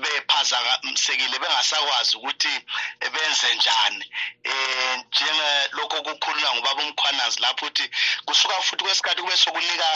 bephazamisekile 0.00 1.38
bengasakwazi 1.38 2.16
ukuthi 2.16 2.54
benze 3.00 3.48
njani. 3.56 4.04
Um 4.44 5.02
njengelokho 5.12 6.02
kukhulunywa 6.02 6.54
ngubaba 6.54 6.82
umkhwanazi 6.82 7.40
lapho 7.40 7.66
uthi 7.66 7.90
kusuka 8.26 8.54
futhi 8.62 8.84
kwesikhathi 8.84 9.22
kube 9.22 9.36
sokunika 9.36 9.88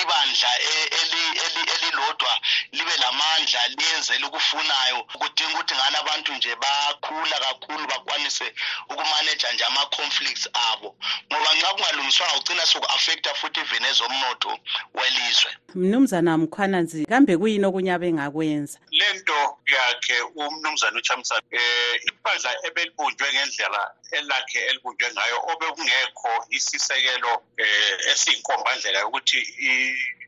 ibandla 0.00 0.50
e- 0.60 0.90
eli- 1.00 1.38
eli- 1.44 1.70
elilodwa 1.74 2.32
libe 2.72 2.96
lamandla. 2.96 3.53
Liyenzele 3.68 4.26
ukufunayo 4.26 4.98
kudinga 5.20 5.54
ukuthi 5.54 5.74
ngani 5.74 5.96
abantu 5.96 6.34
nje 6.34 6.56
bakhula 6.56 7.36
kakhulu 7.38 7.86
bakwanise 7.86 8.54
ukumaneja 8.90 9.52
nje 9.52 9.64
ama-conflicts 9.64 10.48
abo. 10.70 10.96
Ngoba 11.32 11.54
nxa 11.54 11.74
kungalungiswanga 11.74 12.34
kucina 12.34 12.66
soku-affecta 12.66 13.34
futhi 13.34 13.60
even 13.60 13.84
ezomnotho 13.84 14.58
welizwe. 14.94 15.50
Mnumzana 15.74 16.38
mkhwananzi 16.38 17.06
kambe 17.06 17.36
kuyini 17.36 17.66
okunye 17.66 17.92
abengakwenza 17.92 18.78
lento 18.90 19.58
yakhe 19.66 20.20
umnumzana 20.22 20.98
uchamsa 20.98 21.34
eh 21.50 22.00
ibandla 22.08 22.50
ebelibunjwe 22.66 23.26
ngendlela 23.34 23.82
elakhe 24.16 24.58
elibunjwe 24.68 25.12
ngayo 25.12 25.36
obekungekho 25.52 26.32
isisekelo 26.56 27.32
eh 27.62 28.10
esiyinkombandlela 28.10 28.98
yokuthi 28.98 29.38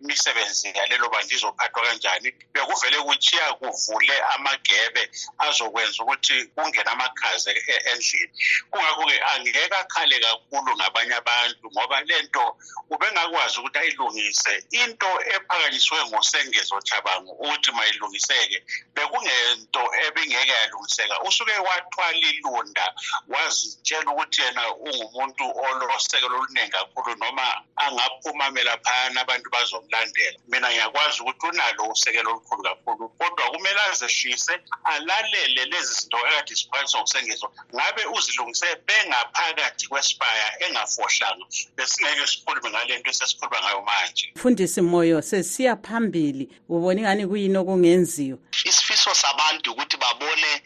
imisebenzi 0.00 0.68
yalelo 0.78 1.08
bandla 1.12 1.34
izophathwa 1.36 1.82
kanjani 1.86 2.28
bekuvele 2.52 2.96
kuchiya 3.16 3.52
kuvule 3.54 4.16
amagebe 4.34 5.10
azokwenza 5.38 6.02
ukuthi 6.02 6.36
kungene 6.54 6.90
amakhazi 6.92 7.50
endlini 7.90 8.32
kungakho-ke 8.70 9.16
angeke 9.32 9.74
akhale 9.80 10.16
kakhulu 10.20 10.70
ngabanye 10.76 11.14
abantu 11.14 11.64
ngoba 11.72 12.00
lento 12.08 12.44
ubengakwazi 12.90 13.56
ukuthi 13.58 13.78
ayilungise. 13.78 14.54
Into 14.70 15.08
ephakanyisiwe 15.34 16.00
ngosengezo 16.08 16.76
thabango 16.88 17.32
ukuthi 17.32 17.70
mayilungiseke 17.72 18.58
bekungento 18.94 19.82
ebingeke 20.04 20.54
yalungiseka. 20.62 21.14
Usuke 21.26 21.56
wathwala 21.66 22.26
ilunda 22.30 22.86
wazitshela 23.32 24.10
ukuthi 24.12 24.42
yena 24.42 24.62
ungumuntu 24.74 25.44
olosekelo 25.66 26.36
oluningi 26.36 26.70
kakhulu 26.70 27.16
noma 27.16 27.46
angaphuma 27.76 28.50
melaphana 28.50 29.20
abantu 29.20 29.48
bazomlandela. 29.50 30.38
Mina 30.48 30.68
ngiyakwazi 30.70 31.22
ukuthi 31.22 31.46
unalo 31.46 31.82
usekelo 31.92 32.30
olukhulu 32.30 32.62
kakhulu. 32.62 32.95
Kodwa 32.96 33.50
kumele 33.50 33.80
azehlise 33.90 34.60
alalele 34.84 35.64
lezi 35.64 35.94
zinto 35.94 36.18
ekade 36.28 36.54
ziphakanyiswa 36.54 37.00
ngosengezo 37.00 37.52
ngabe 37.74 38.04
uzilungise 38.04 38.66
bengaphakathi 38.86 39.86
kwesibaya 39.88 40.46
engafohlanga 40.64 41.44
besingeke 41.76 42.26
sikhulume 42.26 42.70
ngale 42.70 42.98
nto 42.98 43.10
esesikhuluma 43.10 43.60
ngayo 43.60 43.82
manje? 43.82 44.32
Mfundisi 44.36 44.80
moyo 44.80 45.22
sesiya 45.22 45.76
phambili. 45.76 46.48
Ubone 46.68 47.00
ingani 47.00 47.26
kuyini 47.26 47.58
okungenziwa? 47.58 48.38
Isifiso 48.64 49.14
sabantu 49.14 49.72
ukuthi 49.72 49.96
babone 49.96 50.62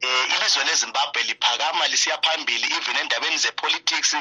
eh 0.00 0.36
ilizwe 0.36 0.64
leZimbabwe 0.64 1.22
liphakama 1.22 1.88
lisiya 1.88 2.18
phambili 2.22 2.66
even 2.76 2.96
endabeni 2.96 3.38
zepolitics 3.38 4.16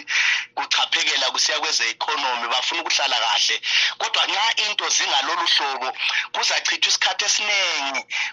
kuchaphekela 0.55 1.31
kusiya 1.31 1.59
kweze 1.59 1.89
economy 1.89 2.47
bafuna 2.47 2.81
ukuhlala 2.81 3.17
kahle. 3.19 3.61
Kodwa 3.97 4.27
nxa 4.27 4.69
into 4.69 4.89
zingalolu 4.89 5.47
hlobo 5.47 5.93
kuzachithwa 6.31 6.89
isikhathi 6.89 7.25
esiningi 7.25 7.50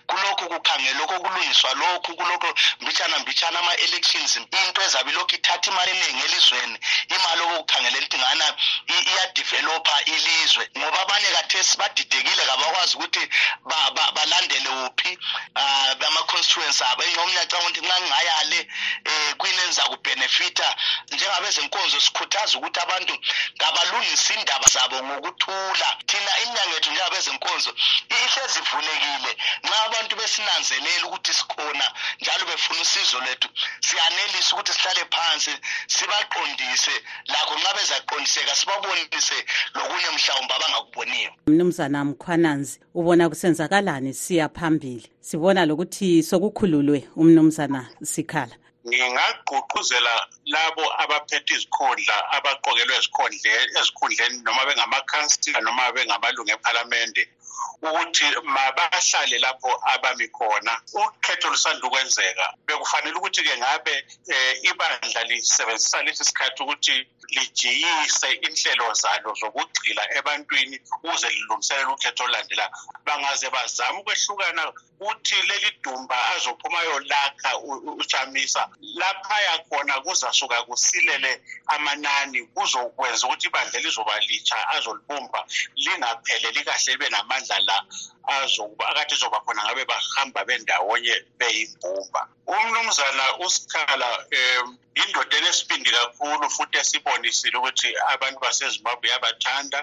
kulokhu 0.06 0.48
kukhangela 0.48 0.98
lokho 0.98 1.20
kulungiswa 1.20 1.74
lokhu 1.74 2.14
kulokho 2.16 2.54
mbitshana 2.80 3.18
mbitshana 3.18 3.58
ama-elections 3.58 4.36
into 4.36 4.82
ezabe 4.82 5.10
ilokhu 5.10 5.34
ithatha 5.34 5.70
imali 5.70 5.90
eningi 5.90 6.24
elizweni. 6.24 6.78
Imali 7.08 7.42
okukhangelela 7.42 7.98
ukuthi 8.06 8.18
ngana 8.18 8.46
i- 8.86 9.04
iyadevelopha 9.10 10.04
ilizwe. 10.04 10.70
Ngoba 10.78 11.00
abanye 11.02 11.28
kathesi 11.36 11.76
badidekile 11.78 12.42
kabakwazi 12.46 12.96
ukuthi 12.96 13.28
ba- 13.64 13.90
ba- 13.90 14.12
balandele 14.12 14.68
wuphi 14.68 15.18
um 15.56 16.02
ama-constituency 16.06 16.84
abo. 16.84 17.02
Engxomnye 17.02 17.40
acanga 17.40 17.64
ukuthi 17.64 17.80
nxa 17.80 18.00
ngingayale 18.00 18.60
um 19.06 19.34
kwini 19.38 19.62
enza 19.66 19.82
kubhenefitha 19.84 20.76
njengabezenkonzo 21.12 22.00
sikhuthaza 22.00 22.58
ukuthi 22.58 22.80
abantu 22.80 23.14
ngabalungise 23.56 24.34
indaba 24.34 24.66
zabo 24.72 24.96
ngokuthula. 25.02 25.88
Thina 26.06 26.32
inyanga 26.42 26.74
yethu 26.74 26.90
njengabezenkonzo 26.90 27.70
ihlezi 28.08 28.58
ivulekile 28.58 29.07
nxa 29.64 29.84
abantu 29.86 30.16
besinanzelela 30.16 31.06
ukuthi 31.06 31.32
sikhona 31.34 31.86
njalo 32.20 32.46
befuna 32.46 32.80
usizo 32.82 33.20
lwethu 33.20 33.48
siyanelisa 33.80 34.54
ukuthi 34.54 34.72
sihlale 34.72 35.04
phansi 35.14 35.50
sibaqondise. 35.86 36.94
Lakho 37.26 37.54
nxa 37.58 37.74
bezaqondiseka 37.76 38.54
sibabonise 38.54 39.38
lokunye 39.74 40.10
mhlawumbe 40.14 40.54
abangakuboniyo. 40.54 41.30
Mnumzana 41.46 42.04
mkhwananzi 42.04 42.80
ubona 42.94 43.28
kusenzakalani? 43.28 44.14
Siya 44.14 44.48
phambili. 44.48 45.10
Sibona 45.20 45.66
lokuthi 45.66 46.22
sokukhululwe 46.22 47.08
umnumzana 47.16 47.88
sikhala. 48.04 48.56
Ngingagqugquzela 48.88 50.26
labo 50.46 50.84
abaphethe 51.02 51.54
izikhundla 51.54 52.30
abaqokelwe 52.32 52.94
ezikhundle- 52.98 53.80
ezikhundleni 53.80 54.42
noma 54.42 54.66
bengamakhansila 54.66 55.60
noma 55.60 55.92
bengamalungu 55.92 56.50
ephalamende 56.50 57.28
ukuthi 57.82 58.24
mabahlale 58.42 59.38
lapho 59.38 59.70
abami 59.92 60.28
khona. 60.28 60.80
Ukhetho 60.94 61.50
lusanda 61.50 61.86
ukwenzeka 61.86 62.46
bekufanele 62.66 63.16
ukuthi-ke 63.16 63.56
ngabe 63.58 63.94
um 64.28 64.54
ibandla 64.70 65.24
lisebenzisa 65.24 66.02
lesi 66.02 66.24
sikhathi 66.24 66.62
ukuthi 66.62 67.06
lijiyise 67.28 68.28
inhlelo 68.46 68.94
zalo 68.94 69.34
zokugxila 69.40 70.02
ebantwini 70.18 70.76
ukuze 71.04 71.28
lilungiselele 71.30 71.86
ukhetho 71.92 72.24
olulandelayo. 72.24 72.70
Bangaze 73.04 73.50
bazame 73.50 73.98
ukwehlukana 74.00 74.72
kuthi 74.98 75.36
leli 75.48 75.70
dumba 75.82 76.16
azophuma 76.34 76.80
yolakha 76.82 77.56
u- 77.58 77.82
u- 77.88 77.96
uchamisa 78.00 78.68
laphaya 78.80 79.58
khona 79.68 80.00
kuzasuka 80.00 80.62
kusilele 80.62 81.42
amanani 81.66 82.42
kuzokwenza 82.54 83.26
ukuthi 83.26 83.46
ibandla 83.48 83.80
lizoba 83.80 84.18
litsha 84.20 84.68
azolibumba 84.68 85.44
lingapheleli 85.76 86.64
kahle 86.64 86.92
libe 86.92 87.08
namandla 87.08 87.47
la 87.58 87.76
azokuba 88.28 88.84
akade 88.88 89.14
izoba 89.14 89.40
khona 89.40 89.64
ngabe 89.64 89.84
bahamba 89.84 90.44
bendawonye 90.44 91.14
beyimbumba 91.38 92.20
umnumzana 92.46 93.24
usikhala 93.44 94.08
um 94.38 94.78
indoda 94.94 95.36
enesibindi 95.38 95.90
kakhulu 95.90 96.50
futhi 96.50 96.78
esibonisile 96.78 97.56
ukuthi 97.58 97.88
abantu 98.12 98.38
basezimbabwe 98.44 99.06
yabathanda 99.12 99.78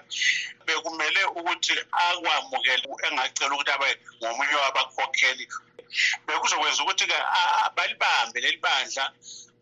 bekumele 0.66 1.22
ukuthi 1.38 1.76
akwamukele 2.04 2.86
engacela 3.06 3.54
ukuthi 3.56 3.72
abe 3.72 3.90
ngomunye 4.22 4.56
wabakhokheli. 4.64 5.46
Bekuzokwenza 6.26 6.84
ukuthi-ke 6.84 7.18
balibambe 7.76 8.38
leli 8.42 8.58
bandla 8.58 9.06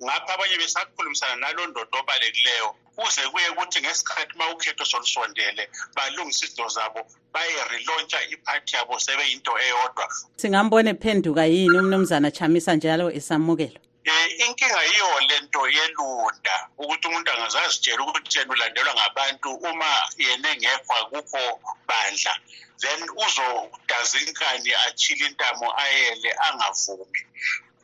ngapha 0.04 0.34
abanye 0.34 0.58
besakhulumisana 0.58 1.36
nalo 1.36 1.68
ndoda 1.68 2.00
obalekileyo 2.00 2.76
kuze 2.96 3.22
kuye 3.32 3.50
ukuthi 3.50 3.80
ngesikhathi 3.82 4.34
uma 4.36 4.52
ukhetho 4.54 4.86
solusondele 4.86 5.64
balungise 5.96 6.46
izinto 6.46 6.68
zabo 6.76 7.02
baye-relauncha 7.34 8.20
iphathi 8.34 8.76
yabo 8.76 9.00
sebeyinto 9.00 9.54
eyodwa. 9.66 10.06
Singambona 10.42 10.90
ephenduka 10.96 11.44
yini 11.46 11.78
umnumzana 11.80 12.32
chamisa 12.32 12.76
njalo 12.76 13.06
esamukelwa? 13.18 13.82
Um 14.06 14.30
inkinga 14.46 14.82
yiyo 14.92 15.20
lento 15.30 15.62
yelunda 15.78 16.56
ukuthi 16.78 17.08
umuntu 17.08 17.32
angazazitshela 17.32 18.02
ukuthi 18.04 18.38
yena 18.38 18.52
ulandelwa 18.54 18.94
ngabantu 18.94 19.50
uma 19.70 19.92
yena 20.18 20.50
engekho 20.54 20.94
akukho 21.02 21.44
bandla. 21.88 22.34
Then 22.82 23.02
uzodazinkani 23.24 24.72
achile 24.86 25.26
intamo 25.28 25.68
ayele 25.84 26.30
angavumi 26.48 27.22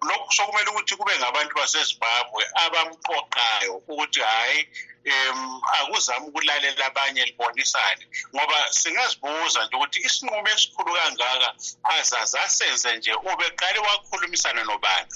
lokhu 0.07 0.33
sokumele 0.33 0.69
ukuthi 0.69 0.95
kube 0.95 1.11
ngabantu 1.19 1.55
basezimbabwe 1.55 2.43
abamqoqayo 2.65 3.73
ukuthi 3.77 4.19
hhayi 4.19 4.67
um 5.09 5.61
akuzame 5.79 6.27
ukulalela 6.27 6.85
abanye 6.85 7.25
libonisane. 7.25 8.03
Ngoba 8.35 8.57
singazibuza 8.71 9.65
nje 9.65 9.75
ukuthi 9.75 9.99
isinqumo 10.07 10.49
esikhulu 10.53 10.91
kangaka 10.93 11.49
azaze 11.95 12.39
asenze 12.39 12.97
nje 12.97 13.13
ubeqale 13.13 13.79
wakhulumisana 13.79 14.63
nobani? 14.63 15.11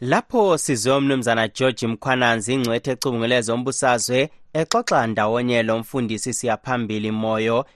Lapho 0.00 0.58
sizwe 0.58 0.96
umnumzana 0.96 1.48
george 1.48 1.86
mkhwananzi 1.86 2.54
ingcwethe 2.54 2.90
ecubungule 2.90 3.40
zombusazwe 3.46 4.30
exoxa 4.60 5.06
ndawonye 5.06 5.62
lomfundisi 5.62 6.32
siyaphambili 6.34 7.10
moyo 7.10 7.66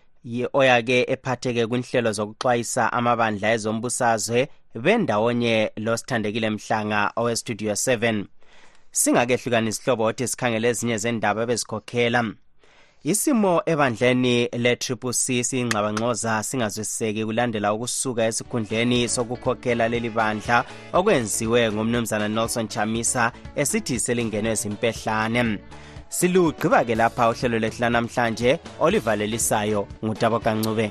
oyake 0.53 1.07
ephatheke 1.15 1.67
kwinhlelo 1.67 2.13
zokuxwayisa 2.13 2.93
amabandla 2.93 3.53
ezombusazwe 3.57 4.41
bendawonye 4.75 5.73
losithandekile 5.77 6.51
mhlanga 6.51 7.13
owestudio 7.17 7.73
7 7.73 8.25
singakehlukani 8.93 9.69
isihlobo 9.69 10.05
othi 10.05 10.29
sikhangele 10.29 10.69
ezinye 10.69 10.99
zendaba 10.99 11.43
ebezikhokhela. 11.43 12.25
Isimo 13.05 13.63
ebandleni 13.67 14.49
le-triple 14.53 15.13
c 15.13 15.45
siyingxabangxoza 15.45 16.43
singazwisiseki 16.43 17.25
kulandela 17.25 17.73
ukusuka 17.73 18.27
esikhundleni 18.27 19.09
sokukhokhela 19.09 19.89
leli 19.89 20.11
bandla 20.11 20.65
okwenziwe 20.93 21.73
ngumnumzana 21.73 22.29
nelson 22.29 22.69
chamisa 22.69 23.33
esithi 23.57 24.01
selingenwe 24.01 24.55
zimpehlane 24.55 25.59
silugqiba-ke 26.09 26.95
lapha 26.95 27.31
uhlelo 27.31 27.59
lwethu 27.59 27.81
lanamhlanje 27.83 28.59
olivalelisayo 28.81 29.87
ngutabo 30.05 30.39
kancube 30.41 30.91